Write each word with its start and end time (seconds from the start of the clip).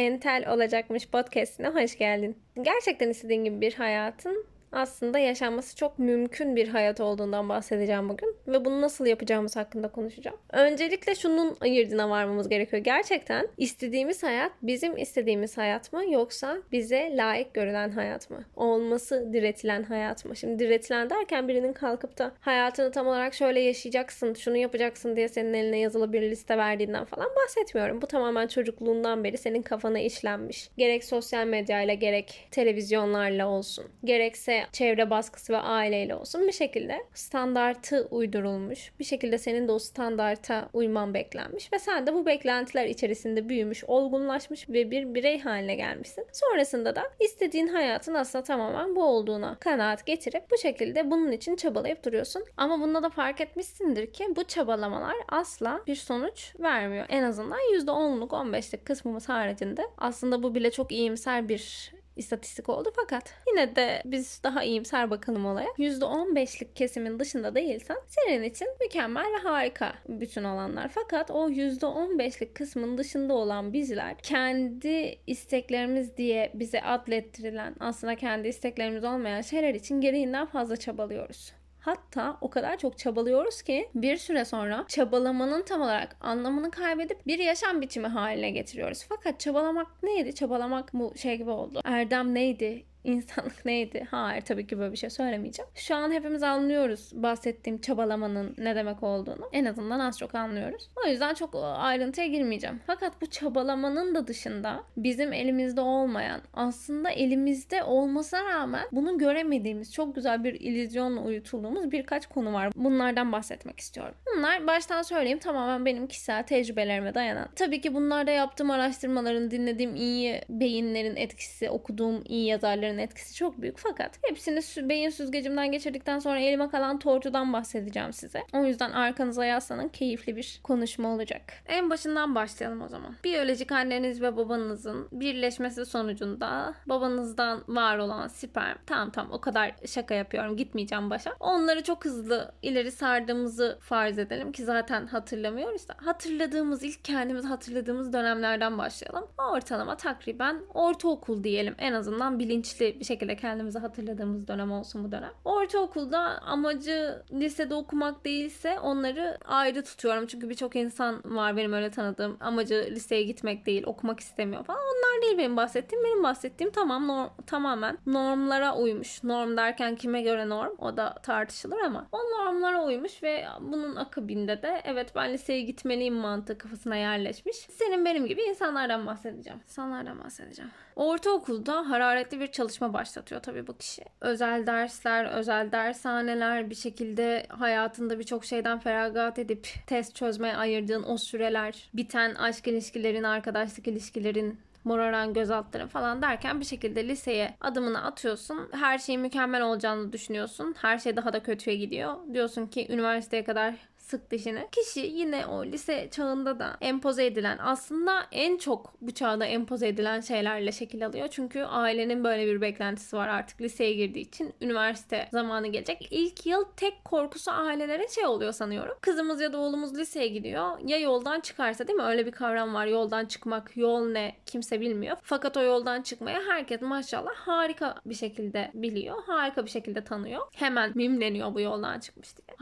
Entel 0.00 0.44
Olacakmış 0.48 1.08
podcastine 1.08 1.68
hoş 1.68 1.98
geldin. 1.98 2.38
Gerçekten 2.62 3.10
istediğin 3.10 3.44
gibi 3.44 3.60
bir 3.60 3.74
hayatın 3.74 4.46
aslında 4.72 5.18
yaşanması 5.18 5.76
çok 5.76 5.98
mümkün 5.98 6.56
bir 6.56 6.68
hayat 6.68 7.00
olduğundan 7.00 7.48
bahsedeceğim 7.48 8.08
bugün 8.08 8.36
ve 8.46 8.64
bunu 8.64 8.80
nasıl 8.80 9.06
yapacağımız 9.06 9.56
hakkında 9.56 9.88
konuşacağım. 9.88 10.36
Öncelikle 10.52 11.14
şunun 11.14 11.56
ayırdına 11.60 12.10
varmamız 12.10 12.48
gerekiyor. 12.48 12.82
Gerçekten 12.82 13.48
istediğimiz 13.56 14.22
hayat 14.22 14.52
bizim 14.62 14.96
istediğimiz 14.96 15.58
hayat 15.58 15.92
mı 15.92 16.10
yoksa 16.10 16.58
bize 16.72 17.16
layık 17.16 17.54
görülen 17.54 17.90
hayat 17.90 18.30
mı? 18.30 18.44
Olması 18.56 19.32
diretilen 19.32 19.82
hayat 19.82 20.24
mı? 20.24 20.36
Şimdi 20.36 20.58
diretilen 20.58 21.10
derken 21.10 21.48
birinin 21.48 21.72
kalkıp 21.72 22.18
da 22.18 22.32
hayatını 22.40 22.90
tam 22.92 23.06
olarak 23.06 23.34
şöyle 23.34 23.60
yaşayacaksın, 23.60 24.34
şunu 24.34 24.56
yapacaksın 24.56 25.16
diye 25.16 25.28
senin 25.28 25.54
eline 25.54 25.78
yazılı 25.78 26.12
bir 26.12 26.22
liste 26.22 26.58
verdiğinden 26.58 27.04
falan 27.04 27.28
bahsetmiyorum. 27.36 28.02
Bu 28.02 28.06
tamamen 28.06 28.46
çocukluğundan 28.46 29.24
beri 29.24 29.38
senin 29.38 29.62
kafana 29.62 29.98
işlenmiş. 29.98 30.70
Gerek 30.76 31.04
sosyal 31.04 31.46
medyayla 31.46 31.94
gerek 31.94 32.48
televizyonlarla 32.50 33.48
olsun. 33.48 33.84
Gerekse 34.04 34.59
çevre 34.72 35.10
baskısı 35.10 35.52
ve 35.52 35.56
aileyle 35.56 36.14
olsun 36.14 36.46
bir 36.46 36.52
şekilde 36.52 37.04
standartı 37.14 38.08
uydurulmuş. 38.10 38.92
Bir 38.98 39.04
şekilde 39.04 39.38
senin 39.38 39.68
de 39.68 39.72
o 39.72 39.78
standarta 39.78 40.68
uyman 40.72 41.14
beklenmiş 41.14 41.72
ve 41.72 41.78
sen 41.78 42.06
de 42.06 42.14
bu 42.14 42.26
beklentiler 42.26 42.86
içerisinde 42.86 43.48
büyümüş, 43.48 43.84
olgunlaşmış 43.84 44.68
ve 44.68 44.90
bir 44.90 45.14
birey 45.14 45.40
haline 45.40 45.74
gelmişsin. 45.74 46.26
Sonrasında 46.32 46.96
da 46.96 47.02
istediğin 47.20 47.68
hayatın 47.68 48.14
aslında 48.14 48.44
tamamen 48.44 48.96
bu 48.96 49.04
olduğuna 49.04 49.56
kanaat 49.60 50.06
getirip 50.06 50.50
bu 50.50 50.58
şekilde 50.58 51.10
bunun 51.10 51.32
için 51.32 51.56
çabalayıp 51.56 52.04
duruyorsun. 52.04 52.44
Ama 52.56 52.80
bunda 52.80 53.02
da 53.02 53.10
fark 53.10 53.40
etmişsindir 53.40 54.12
ki 54.12 54.26
bu 54.36 54.44
çabalamalar 54.44 55.16
asla 55.28 55.80
bir 55.86 55.96
sonuç 55.96 56.54
vermiyor. 56.60 57.06
En 57.08 57.22
azından 57.22 57.58
%10'luk 57.58 58.28
15'lik 58.28 58.84
kısmımız 58.84 59.28
haricinde 59.28 59.82
aslında 59.98 60.42
bu 60.42 60.54
bile 60.54 60.70
çok 60.70 60.92
iyimser 60.92 61.48
bir 61.48 61.92
istatistik 62.16 62.68
oldu 62.68 62.92
fakat 62.96 63.34
yine 63.48 63.76
de 63.76 64.02
biz 64.04 64.40
daha 64.44 64.64
iyimser 64.64 65.10
bakalım 65.10 65.46
olaya. 65.46 65.68
%15'lik 65.78 66.76
kesimin 66.76 67.18
dışında 67.18 67.54
değilsen 67.54 67.96
senin 68.06 68.42
için 68.42 68.68
mükemmel 68.80 69.26
ve 69.32 69.48
harika 69.48 69.94
bütün 70.08 70.44
olanlar. 70.44 70.88
Fakat 70.88 71.30
o 71.30 71.50
%15'lik 71.50 72.54
kısmın 72.54 72.98
dışında 72.98 73.34
olan 73.34 73.72
bizler 73.72 74.18
kendi 74.18 75.18
isteklerimiz 75.26 76.16
diye 76.16 76.50
bize 76.54 76.80
adlettirilen 76.82 77.74
aslında 77.80 78.16
kendi 78.16 78.48
isteklerimiz 78.48 79.04
olmayan 79.04 79.40
şeyler 79.40 79.74
için 79.74 80.00
gereğinden 80.00 80.46
fazla 80.46 80.76
çabalıyoruz. 80.76 81.59
Hatta 81.80 82.38
o 82.40 82.50
kadar 82.50 82.78
çok 82.78 82.98
çabalıyoruz 82.98 83.62
ki 83.62 83.88
bir 83.94 84.16
süre 84.16 84.44
sonra 84.44 84.84
çabalamanın 84.88 85.62
tam 85.62 85.80
olarak 85.80 86.16
anlamını 86.20 86.70
kaybedip 86.70 87.26
bir 87.26 87.38
yaşam 87.38 87.80
biçimi 87.80 88.06
haline 88.06 88.50
getiriyoruz. 88.50 89.06
Fakat 89.08 89.40
çabalamak 89.40 90.02
neydi? 90.02 90.34
Çabalamak 90.34 90.94
bu 90.94 91.12
şey 91.16 91.36
gibi 91.36 91.50
oldu. 91.50 91.80
Erdem 91.84 92.34
neydi? 92.34 92.89
İnsanlık 93.04 93.64
neydi? 93.64 94.06
Hayır 94.10 94.40
tabii 94.40 94.66
ki 94.66 94.78
böyle 94.78 94.92
bir 94.92 94.96
şey 94.96 95.10
söylemeyeceğim. 95.10 95.70
Şu 95.74 95.94
an 95.94 96.12
hepimiz 96.12 96.42
anlıyoruz 96.42 97.10
bahsettiğim 97.14 97.80
çabalamanın 97.80 98.54
ne 98.58 98.76
demek 98.76 99.02
olduğunu. 99.02 99.48
En 99.52 99.64
azından 99.64 100.00
az 100.00 100.18
çok 100.18 100.34
anlıyoruz. 100.34 100.90
O 101.04 101.08
yüzden 101.08 101.34
çok 101.34 101.54
ayrıntıya 101.76 102.26
girmeyeceğim. 102.26 102.80
Fakat 102.86 103.22
bu 103.22 103.26
çabalamanın 103.26 104.14
da 104.14 104.26
dışında 104.26 104.84
bizim 104.96 105.32
elimizde 105.32 105.80
olmayan 105.80 106.40
aslında 106.54 107.10
elimizde 107.10 107.82
olmasına 107.82 108.44
rağmen 108.44 108.86
bunu 108.92 109.18
göremediğimiz 109.18 109.92
çok 109.92 110.14
güzel 110.14 110.44
bir 110.44 110.54
illüzyonla 110.54 111.20
uyutulduğumuz 111.20 111.92
birkaç 111.92 112.26
konu 112.26 112.52
var. 112.52 112.72
Bunlardan 112.76 113.32
bahsetmek 113.32 113.80
istiyorum. 113.80 114.14
Bunlar 114.36 114.66
baştan 114.66 115.02
söyleyeyim 115.02 115.38
tamamen 115.38 115.86
benim 115.86 116.06
kişisel 116.06 116.42
tecrübelerime 116.42 117.14
dayanan. 117.14 117.48
Tabii 117.56 117.80
ki 117.80 117.94
bunlarda 117.94 118.30
yaptığım 118.30 118.70
araştırmaların, 118.70 119.50
dinlediğim 119.50 119.96
iyi 119.96 120.40
beyinlerin 120.48 121.16
etkisi, 121.16 121.70
okuduğum 121.70 122.22
iyi 122.24 122.46
yazarların 122.46 122.89
faktörlerin 122.90 122.98
etkisi 122.98 123.34
çok 123.34 123.60
büyük 123.60 123.78
fakat 123.78 124.18
hepsini 124.22 124.88
beyin 124.88 125.10
süzgecimden 125.10 125.72
geçirdikten 125.72 126.18
sonra 126.18 126.40
elime 126.40 126.68
kalan 126.68 126.98
tortudan 126.98 127.52
bahsedeceğim 127.52 128.12
size. 128.12 128.42
O 128.52 128.64
yüzden 128.64 128.90
arkanıza 128.90 129.44
yaslanın 129.44 129.88
keyifli 129.88 130.36
bir 130.36 130.60
konuşma 130.62 131.08
olacak. 131.08 131.42
En 131.66 131.90
başından 131.90 132.34
başlayalım 132.34 132.82
o 132.82 132.88
zaman. 132.88 133.14
Biyolojik 133.24 133.72
anneniz 133.72 134.20
ve 134.22 134.36
babanızın 134.36 135.08
birleşmesi 135.12 135.86
sonucunda 135.86 136.74
babanızdan 136.86 137.64
var 137.68 137.98
olan 137.98 138.28
sperm 138.28 138.76
tamam 138.86 139.10
tamam 139.10 139.32
o 139.32 139.40
kadar 139.40 139.74
şaka 139.86 140.14
yapıyorum 140.14 140.56
gitmeyeceğim 140.56 141.10
başa. 141.10 141.34
Onları 141.40 141.82
çok 141.82 142.04
hızlı 142.04 142.52
ileri 142.62 142.90
sardığımızı 142.90 143.78
farz 143.80 144.18
edelim 144.18 144.52
ki 144.52 144.64
zaten 144.64 145.06
hatırlamıyoruz 145.06 145.88
da 145.88 145.94
hatırladığımız 145.96 146.82
ilk 146.82 147.04
kendimiz 147.04 147.44
hatırladığımız 147.44 148.12
dönemlerden 148.12 148.78
başlayalım. 148.78 149.28
Ortalama 149.38 149.96
takriben 149.96 150.60
ortaokul 150.74 151.44
diyelim 151.44 151.74
en 151.78 151.92
azından 151.92 152.38
bilinçli 152.38 152.79
bilinçli 152.80 153.00
bir 153.00 153.04
şekilde 153.04 153.36
kendimizi 153.36 153.78
hatırladığımız 153.78 154.48
dönem 154.48 154.72
olsun 154.72 155.04
bu 155.04 155.12
dönem. 155.12 155.30
Ortaokulda 155.44 156.18
amacı 156.42 157.22
lisede 157.32 157.74
okumak 157.74 158.24
değilse 158.24 158.80
onları 158.80 159.38
ayrı 159.44 159.84
tutuyorum. 159.84 160.26
Çünkü 160.26 160.48
birçok 160.48 160.76
insan 160.76 161.22
var 161.24 161.56
benim 161.56 161.72
öyle 161.72 161.90
tanıdığım. 161.90 162.36
Amacı 162.40 162.88
liseye 162.90 163.22
gitmek 163.22 163.66
değil, 163.66 163.82
okumak 163.86 164.20
istemiyor 164.20 164.64
falan. 164.64 164.80
Onlar 164.80 165.22
değil 165.22 165.38
benim 165.38 165.56
bahsettiğim. 165.56 166.04
Benim 166.04 166.22
bahsettiğim 166.22 166.72
tamam 166.72 167.08
norm, 167.08 167.28
tamamen 167.46 167.98
normlara 168.06 168.76
uymuş. 168.76 169.24
Norm 169.24 169.56
derken 169.56 169.96
kime 169.96 170.22
göre 170.22 170.48
norm? 170.48 170.72
O 170.78 170.96
da 170.96 171.14
tartışılır 171.22 171.78
ama 171.78 172.06
o 172.12 172.18
normlara 172.18 172.84
uymuş 172.84 173.22
ve 173.22 173.44
bunun 173.60 173.96
akabinde 173.96 174.62
de 174.62 174.82
evet 174.84 175.12
ben 175.14 175.32
liseye 175.32 175.60
gitmeliyim 175.60 176.14
mantığı 176.14 176.58
kafasına 176.58 176.96
yerleşmiş. 176.96 177.56
Senin 177.56 178.04
benim 178.04 178.26
gibi 178.26 178.42
insanlardan 178.42 179.06
bahsedeceğim. 179.06 179.60
İnsanlardan 179.68 180.24
bahsedeceğim. 180.24 180.70
Ortaokulda 181.00 181.90
hararetli 181.90 182.40
bir 182.40 182.46
çalışma 182.46 182.92
başlatıyor 182.92 183.42
tabii 183.42 183.66
bu 183.66 183.76
kişi. 183.76 184.04
Özel 184.20 184.66
dersler, 184.66 185.24
özel 185.24 185.72
dershaneler 185.72 186.70
bir 186.70 186.74
şekilde 186.74 187.46
hayatında 187.48 188.18
birçok 188.18 188.44
şeyden 188.44 188.78
feragat 188.78 189.38
edip 189.38 189.68
test 189.86 190.16
çözmeye 190.16 190.56
ayırdığın 190.56 191.02
o 191.02 191.18
süreler, 191.18 191.88
biten 191.94 192.34
aşk 192.34 192.68
ilişkilerin, 192.68 193.22
arkadaşlık 193.22 193.88
ilişkilerin 193.88 194.60
moraran 194.84 195.34
gözaltları 195.34 195.86
falan 195.86 196.22
derken 196.22 196.60
bir 196.60 196.64
şekilde 196.64 197.08
liseye 197.08 197.54
adımını 197.60 198.04
atıyorsun. 198.04 198.68
Her 198.72 198.98
şeyin 198.98 199.20
mükemmel 199.20 199.62
olacağını 199.62 200.12
düşünüyorsun. 200.12 200.74
Her 200.78 200.98
şey 200.98 201.16
daha 201.16 201.32
da 201.32 201.42
kötüye 201.42 201.76
gidiyor. 201.76 202.16
Diyorsun 202.34 202.66
ki 202.66 202.86
üniversiteye 202.90 203.44
kadar 203.44 203.74
sık 204.10 204.30
dişini. 204.30 204.68
Kişi 204.72 205.00
yine 205.00 205.46
o 205.46 205.64
lise 205.64 206.08
çağında 206.10 206.58
da 206.58 206.76
empoze 206.80 207.26
edilen 207.26 207.58
aslında 207.62 208.26
en 208.32 208.58
çok 208.58 208.92
bu 209.00 209.14
çağda 209.14 209.44
empoze 209.46 209.88
edilen 209.88 210.20
şeylerle 210.20 210.72
şekil 210.72 211.06
alıyor. 211.06 211.28
Çünkü 211.30 211.62
ailenin 211.62 212.24
böyle 212.24 212.46
bir 212.46 212.60
beklentisi 212.60 213.16
var 213.16 213.28
artık 213.28 213.60
liseye 213.60 213.92
girdiği 213.92 214.20
için 214.20 214.54
üniversite 214.60 215.28
zamanı 215.32 215.66
gelecek. 215.66 216.08
İlk 216.10 216.46
yıl 216.46 216.64
tek 216.76 217.04
korkusu 217.04 217.50
ailelerin 217.50 218.06
şey 218.06 218.26
oluyor 218.26 218.52
sanıyorum. 218.52 218.96
Kızımız 219.00 219.40
ya 219.40 219.52
da 219.52 219.58
oğlumuz 219.58 219.98
liseye 219.98 220.28
gidiyor. 220.28 220.78
Ya 220.84 220.98
yoldan 220.98 221.40
çıkarsa 221.40 221.88
değil 221.88 221.96
mi? 221.96 222.04
Öyle 222.04 222.26
bir 222.26 222.32
kavram 222.32 222.74
var. 222.74 222.86
Yoldan 222.86 223.26
çıkmak. 223.26 223.76
Yol 223.76 224.06
ne? 224.06 224.36
Kimse 224.46 224.80
bilmiyor. 224.80 225.16
Fakat 225.22 225.56
o 225.56 225.62
yoldan 225.62 226.02
çıkmaya 226.02 226.40
herkes 226.48 226.82
maşallah 226.82 227.34
harika 227.34 227.94
bir 228.06 228.14
şekilde 228.14 228.70
biliyor. 228.74 229.22
Harika 229.26 229.64
bir 229.64 229.70
şekilde 229.70 230.04
tanıyor. 230.04 230.46
Hemen 230.54 230.92
mimleniyor 230.94 231.54
bu 231.54 231.60
yoldan 231.60 232.00
çıkmış 232.00 232.36
diye. 232.36 232.56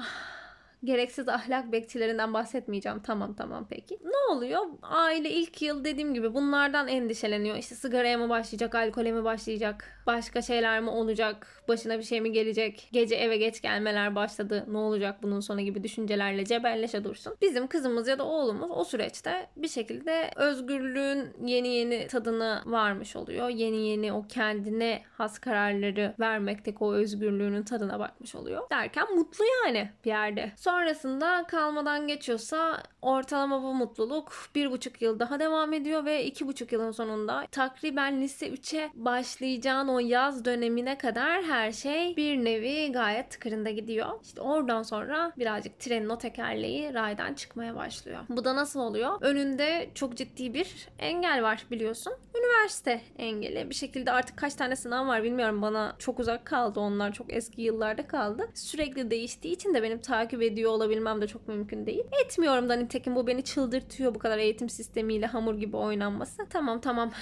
Gereksiz 0.84 1.28
ahlak 1.28 1.72
bekçilerinden 1.72 2.34
bahsetmeyeceğim. 2.34 3.00
Tamam 3.00 3.34
tamam 3.34 3.66
peki. 3.70 3.98
Ne 4.04 4.34
oluyor? 4.34 4.60
Aile 4.82 5.30
ilk 5.30 5.62
yıl 5.62 5.84
dediğim 5.84 6.14
gibi 6.14 6.34
bunlardan 6.34 6.88
endişeleniyor. 6.88 7.56
İşte 7.56 7.74
sigaraya 7.74 8.18
mı 8.18 8.28
başlayacak, 8.28 8.74
alkole 8.74 9.12
mi 9.12 9.24
başlayacak, 9.24 10.02
başka 10.06 10.42
şeyler 10.42 10.80
mi 10.80 10.90
olacak, 10.90 11.62
başına 11.68 11.98
bir 11.98 12.02
şey 12.02 12.20
mi 12.20 12.32
gelecek, 12.32 12.88
gece 12.92 13.14
eve 13.14 13.36
geç 13.36 13.60
gelmeler 13.62 14.14
başladı, 14.14 14.64
ne 14.68 14.78
olacak 14.78 15.22
bunun 15.22 15.40
sonu 15.40 15.60
gibi 15.60 15.82
düşüncelerle 15.82 16.44
cebelleşe 16.44 17.04
dursun. 17.04 17.36
Bizim 17.42 17.66
kızımız 17.66 18.08
ya 18.08 18.18
da 18.18 18.24
oğlumuz 18.24 18.70
o 18.70 18.84
süreçte 18.84 19.46
bir 19.56 19.68
şekilde 19.68 20.30
özgürlüğün 20.36 21.28
yeni 21.46 21.68
yeni 21.68 22.06
tadını 22.06 22.62
varmış 22.66 23.16
oluyor. 23.16 23.48
Yeni 23.48 23.88
yeni 23.88 24.12
o 24.12 24.24
kendine 24.28 25.02
has 25.16 25.38
kararları 25.38 26.14
vermekteki 26.20 26.78
o 26.80 26.92
özgürlüğünün 26.94 27.62
tadına 27.62 27.98
bakmış 27.98 28.34
oluyor. 28.34 28.70
Derken 28.70 29.14
mutlu 29.14 29.44
yani 29.64 29.90
bir 30.04 30.10
yerde. 30.10 30.52
Sonrasında 30.68 31.44
kalmadan 31.48 32.06
geçiyorsa 32.06 32.82
ortalama 33.02 33.62
bu 33.62 33.74
mutluluk 33.74 34.32
bir 34.54 34.70
buçuk 34.70 35.02
yıl 35.02 35.18
daha 35.18 35.40
devam 35.40 35.72
ediyor 35.72 36.04
ve 36.04 36.24
iki 36.24 36.46
buçuk 36.46 36.72
yılın 36.72 36.90
sonunda 36.90 37.46
takriben 37.50 38.20
lise 38.20 38.48
3'e 38.48 38.90
başlayacağın 38.94 39.88
o 39.88 39.98
yaz 39.98 40.44
dönemine 40.44 40.98
kadar 40.98 41.42
her 41.42 41.72
şey 41.72 42.16
bir 42.16 42.44
nevi 42.44 42.92
gayet 42.92 43.30
tıkırında 43.30 43.70
gidiyor. 43.70 44.08
İşte 44.22 44.40
oradan 44.40 44.82
sonra 44.82 45.32
birazcık 45.38 45.80
trenin 45.80 46.08
o 46.08 46.18
tekerleği 46.18 46.94
raydan 46.94 47.34
çıkmaya 47.34 47.76
başlıyor. 47.76 48.20
Bu 48.28 48.44
da 48.44 48.56
nasıl 48.56 48.80
oluyor? 48.80 49.18
Önünde 49.20 49.90
çok 49.94 50.16
ciddi 50.16 50.54
bir 50.54 50.88
engel 50.98 51.42
var 51.42 51.66
biliyorsun. 51.70 52.12
Üniversite 52.38 53.00
engeli. 53.18 53.70
Bir 53.70 53.74
şekilde 53.74 54.12
artık 54.12 54.36
kaç 54.36 54.54
tane 54.54 54.76
sınav 54.76 55.06
var 55.06 55.22
bilmiyorum. 55.22 55.62
Bana 55.62 55.96
çok 55.98 56.20
uzak 56.20 56.44
kaldı 56.44 56.80
onlar. 56.80 57.12
Çok 57.12 57.32
eski 57.32 57.62
yıllarda 57.62 58.06
kaldı. 58.06 58.48
Sürekli 58.54 59.10
değiştiği 59.10 59.54
için 59.54 59.74
de 59.74 59.82
benim 59.82 59.98
takip 59.98 60.42
ediyorum 60.42 60.57
ediyor 60.58 60.72
olabilmem 60.72 61.20
de 61.20 61.26
çok 61.26 61.48
mümkün 61.48 61.86
değil. 61.86 62.04
Etmiyorum 62.24 62.68
da 62.68 62.74
nitekim 62.76 63.16
bu 63.16 63.26
beni 63.26 63.44
çıldırtıyor 63.44 64.14
bu 64.14 64.18
kadar 64.18 64.38
eğitim 64.38 64.68
sistemiyle 64.68 65.26
hamur 65.26 65.54
gibi 65.54 65.76
oynanması. 65.76 66.46
Tamam 66.50 66.80
tamam 66.80 67.12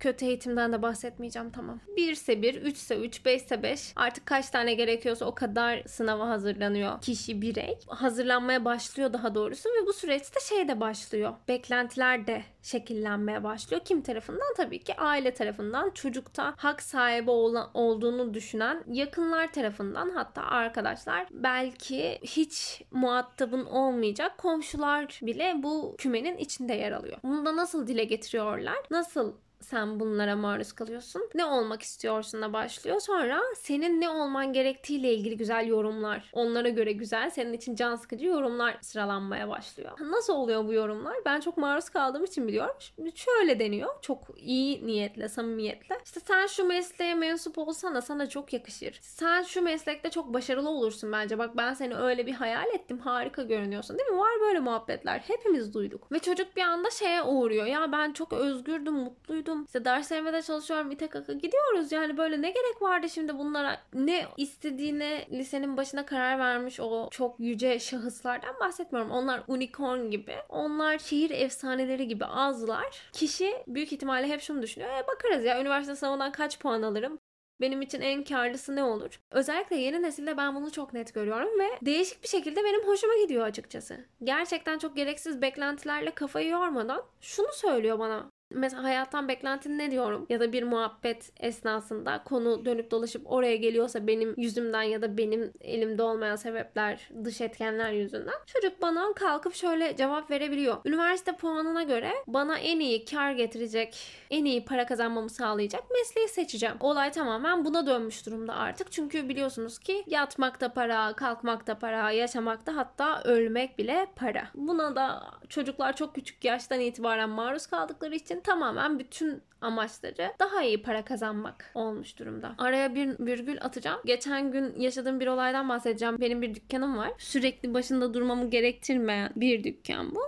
kötü 0.00 0.24
eğitimden 0.24 0.72
de 0.72 0.82
bahsetmeyeceğim 0.82 1.50
tamam. 1.50 1.80
1 1.96 2.12
ise 2.12 2.42
1, 2.42 2.54
3 2.62 2.76
ise 2.76 2.96
3, 2.96 3.24
5 3.24 3.42
ise 3.42 3.62
5. 3.62 3.92
Artık 3.96 4.26
kaç 4.26 4.50
tane 4.50 4.74
gerekiyorsa 4.74 5.24
o 5.24 5.34
kadar 5.34 5.82
sınava 5.86 6.28
hazırlanıyor 6.28 7.00
kişi 7.00 7.42
birey. 7.42 7.78
Hazırlanmaya 7.86 8.64
başlıyor 8.64 9.12
daha 9.12 9.34
doğrusu 9.34 9.68
ve 9.68 9.86
bu 9.86 9.92
süreçte 9.92 10.40
şey 10.40 10.68
de 10.68 10.80
başlıyor. 10.80 11.32
Beklentiler 11.48 12.26
de 12.26 12.42
şekillenmeye 12.62 13.44
başlıyor. 13.44 13.82
Kim 13.84 14.02
tarafından? 14.02 14.54
Tabii 14.56 14.78
ki 14.78 14.96
aile 14.96 15.34
tarafından. 15.34 15.90
Çocukta 15.90 16.54
hak 16.56 16.82
sahibi 16.82 17.30
olan, 17.30 17.70
olduğunu 17.74 18.34
düşünen 18.34 18.84
yakınlar 18.86 19.52
tarafından 19.52 20.10
hatta 20.10 20.42
arkadaşlar 20.42 21.26
belki 21.30 22.18
hiç 22.22 22.82
muhatabın 22.90 23.64
olmayacak 23.64 24.38
komşular 24.38 25.20
bile 25.22 25.54
bu 25.58 25.94
kümenin 25.98 26.36
içinde 26.36 26.74
yer 26.74 26.92
alıyor. 26.92 27.18
Bunu 27.22 27.46
da 27.46 27.56
nasıl 27.56 27.86
dile 27.86 28.04
getiriyorlar? 28.04 28.78
Nasıl 28.90 29.34
sen 29.60 30.00
bunlara 30.00 30.36
maruz 30.36 30.72
kalıyorsun. 30.72 31.22
Ne 31.34 31.44
olmak 31.44 31.82
istiyorsun 31.82 32.42
da 32.42 32.52
başlıyor. 32.52 33.00
Sonra 33.00 33.40
senin 33.56 34.00
ne 34.00 34.10
olman 34.10 34.52
gerektiğiyle 34.52 35.14
ilgili 35.14 35.36
güzel 35.36 35.66
yorumlar. 35.66 36.30
Onlara 36.32 36.68
göre 36.68 36.92
güzel, 36.92 37.30
senin 37.30 37.52
için 37.52 37.74
can 37.76 37.96
sıkıcı 37.96 38.26
yorumlar 38.26 38.78
sıralanmaya 38.80 39.48
başlıyor. 39.48 39.90
Nasıl 40.00 40.32
oluyor 40.32 40.64
bu 40.64 40.72
yorumlar? 40.72 41.16
Ben 41.26 41.40
çok 41.40 41.56
maruz 41.56 41.88
kaldığım 41.88 42.24
için 42.24 42.48
biliyorum. 42.48 42.74
Şimdi 42.78 43.12
şöyle 43.14 43.58
deniyor. 43.58 43.94
Çok 44.02 44.18
iyi 44.36 44.86
niyetle, 44.86 45.28
samimiyetle. 45.28 45.98
İşte 46.04 46.20
sen 46.20 46.46
şu 46.46 46.64
mesleğe 46.64 47.14
mensup 47.14 47.58
olsana 47.58 48.00
sana 48.00 48.28
çok 48.28 48.52
yakışır. 48.52 48.98
Sen 49.02 49.42
şu 49.42 49.62
meslekte 49.62 50.10
çok 50.10 50.34
başarılı 50.34 50.68
olursun 50.68 51.12
bence. 51.12 51.38
Bak 51.38 51.56
ben 51.56 51.74
seni 51.74 51.96
öyle 51.96 52.26
bir 52.26 52.34
hayal 52.34 52.66
ettim. 52.74 52.98
Harika 52.98 53.42
görünüyorsun. 53.42 53.98
Değil 53.98 54.10
mi? 54.10 54.18
Var 54.18 54.40
böyle 54.40 54.60
muhabbetler. 54.60 55.18
Hepimiz 55.18 55.74
duyduk. 55.74 56.12
Ve 56.12 56.18
çocuk 56.18 56.56
bir 56.56 56.62
anda 56.62 56.90
şeye 56.90 57.22
uğruyor. 57.22 57.66
Ya 57.66 57.92
ben 57.92 58.12
çok 58.12 58.32
özgürdüm, 58.32 58.94
mutluydum 58.94 59.47
çalışıyordum. 59.48 59.64
İşte 59.64 59.84
derslerime 59.84 60.32
de 60.32 60.42
çalışıyorum. 60.42 60.90
İte 60.90 61.08
kaka 61.08 61.32
gidiyoruz. 61.32 61.92
Yani 61.92 62.16
böyle 62.16 62.42
ne 62.42 62.50
gerek 62.50 62.82
vardı 62.82 63.08
şimdi 63.08 63.38
bunlara? 63.38 63.80
Ne 63.94 64.26
istediğine 64.36 65.26
lisenin 65.30 65.76
başına 65.76 66.06
karar 66.06 66.38
vermiş 66.38 66.80
o 66.80 67.08
çok 67.10 67.40
yüce 67.40 67.78
şahıslardan 67.78 68.54
bahsetmiyorum. 68.60 69.10
Onlar 69.10 69.42
unicorn 69.48 70.10
gibi. 70.10 70.34
Onlar 70.48 70.98
şehir 70.98 71.30
efsaneleri 71.30 72.08
gibi 72.08 72.24
azlar. 72.24 73.10
Kişi 73.12 73.54
büyük 73.66 73.92
ihtimalle 73.92 74.28
hep 74.28 74.40
şunu 74.40 74.62
düşünüyor. 74.62 74.90
E 74.90 75.06
bakarız 75.06 75.44
ya 75.44 75.60
üniversite 75.60 75.96
sınavından 75.96 76.32
kaç 76.32 76.58
puan 76.58 76.82
alırım? 76.82 77.18
benim 77.60 77.82
için 77.82 78.00
en 78.00 78.24
karlısı 78.24 78.76
ne 78.76 78.82
olur? 78.82 79.20
Özellikle 79.30 79.76
yeni 79.76 80.02
nesilde 80.02 80.36
ben 80.36 80.54
bunu 80.54 80.72
çok 80.72 80.92
net 80.92 81.14
görüyorum 81.14 81.60
ve 81.60 81.68
değişik 81.82 82.22
bir 82.22 82.28
şekilde 82.28 82.64
benim 82.64 82.86
hoşuma 82.86 83.14
gidiyor 83.22 83.46
açıkçası. 83.46 84.04
Gerçekten 84.24 84.78
çok 84.78 84.96
gereksiz 84.96 85.42
beklentilerle 85.42 86.10
kafayı 86.10 86.48
yormadan 86.48 87.02
şunu 87.20 87.52
söylüyor 87.52 87.98
bana. 87.98 88.30
Mesela 88.50 88.82
hayattan 88.82 89.28
beklentin 89.28 89.78
ne 89.78 89.90
diyorum? 89.90 90.26
Ya 90.28 90.40
da 90.40 90.52
bir 90.52 90.62
muhabbet 90.62 91.32
esnasında 91.40 92.22
konu 92.24 92.64
dönüp 92.64 92.90
dolaşıp 92.90 93.22
oraya 93.32 93.56
geliyorsa 93.56 94.06
benim 94.06 94.34
yüzümden 94.36 94.82
ya 94.82 95.02
da 95.02 95.18
benim 95.18 95.52
elimde 95.60 96.02
olmayan 96.02 96.36
sebepler, 96.36 97.10
dış 97.24 97.40
etkenler 97.40 97.92
yüzünden 97.92 98.34
çocuk 98.46 98.82
bana 98.82 99.12
kalkıp 99.14 99.54
şöyle 99.54 99.96
cevap 99.96 100.30
verebiliyor. 100.30 100.76
Üniversite 100.84 101.36
puanına 101.36 101.82
göre 101.82 102.12
bana 102.26 102.58
en 102.58 102.80
iyi 102.80 103.04
kar 103.04 103.32
getirecek, 103.32 103.98
en 104.30 104.44
iyi 104.44 104.64
para 104.64 104.86
kazanmamı 104.86 105.30
sağlayacak 105.30 105.90
mesleği 105.90 106.28
seçeceğim. 106.28 106.76
Olay 106.80 107.12
tamamen 107.12 107.64
buna 107.64 107.86
dönmüş 107.86 108.26
durumda 108.26 108.54
artık. 108.54 108.92
Çünkü 108.92 109.28
biliyorsunuz 109.28 109.78
ki 109.78 110.04
yatmak 110.06 110.60
da 110.60 110.72
para, 110.72 111.12
kalkmak 111.12 111.66
da 111.66 111.78
para, 111.78 112.10
yaşamak 112.10 112.66
da 112.66 112.76
hatta 112.76 113.22
ölmek 113.22 113.78
bile 113.78 114.06
para. 114.16 114.48
Buna 114.54 114.96
da 114.96 115.22
çocuklar 115.48 115.96
çok 115.96 116.14
küçük 116.14 116.44
yaştan 116.44 116.80
itibaren 116.80 117.30
maruz 117.30 117.66
kaldıkları 117.66 118.14
için 118.14 118.40
tamamen 118.40 118.98
bütün 118.98 119.42
amaçları 119.60 120.32
daha 120.38 120.62
iyi 120.62 120.82
para 120.82 121.04
kazanmak 121.04 121.70
olmuş 121.74 122.18
durumda. 122.18 122.54
Araya 122.58 122.94
bir 122.94 123.18
virgül 123.18 123.58
atacağım. 123.60 124.00
Geçen 124.04 124.52
gün 124.52 124.80
yaşadığım 124.80 125.20
bir 125.20 125.26
olaydan 125.26 125.68
bahsedeceğim. 125.68 126.20
Benim 126.20 126.42
bir 126.42 126.54
dükkanım 126.54 126.96
var. 126.96 127.12
Sürekli 127.18 127.74
başında 127.74 128.14
durmamı 128.14 128.50
gerektirmeyen 128.50 129.32
bir 129.36 129.64
dükkan 129.64 130.14
bu. 130.14 130.20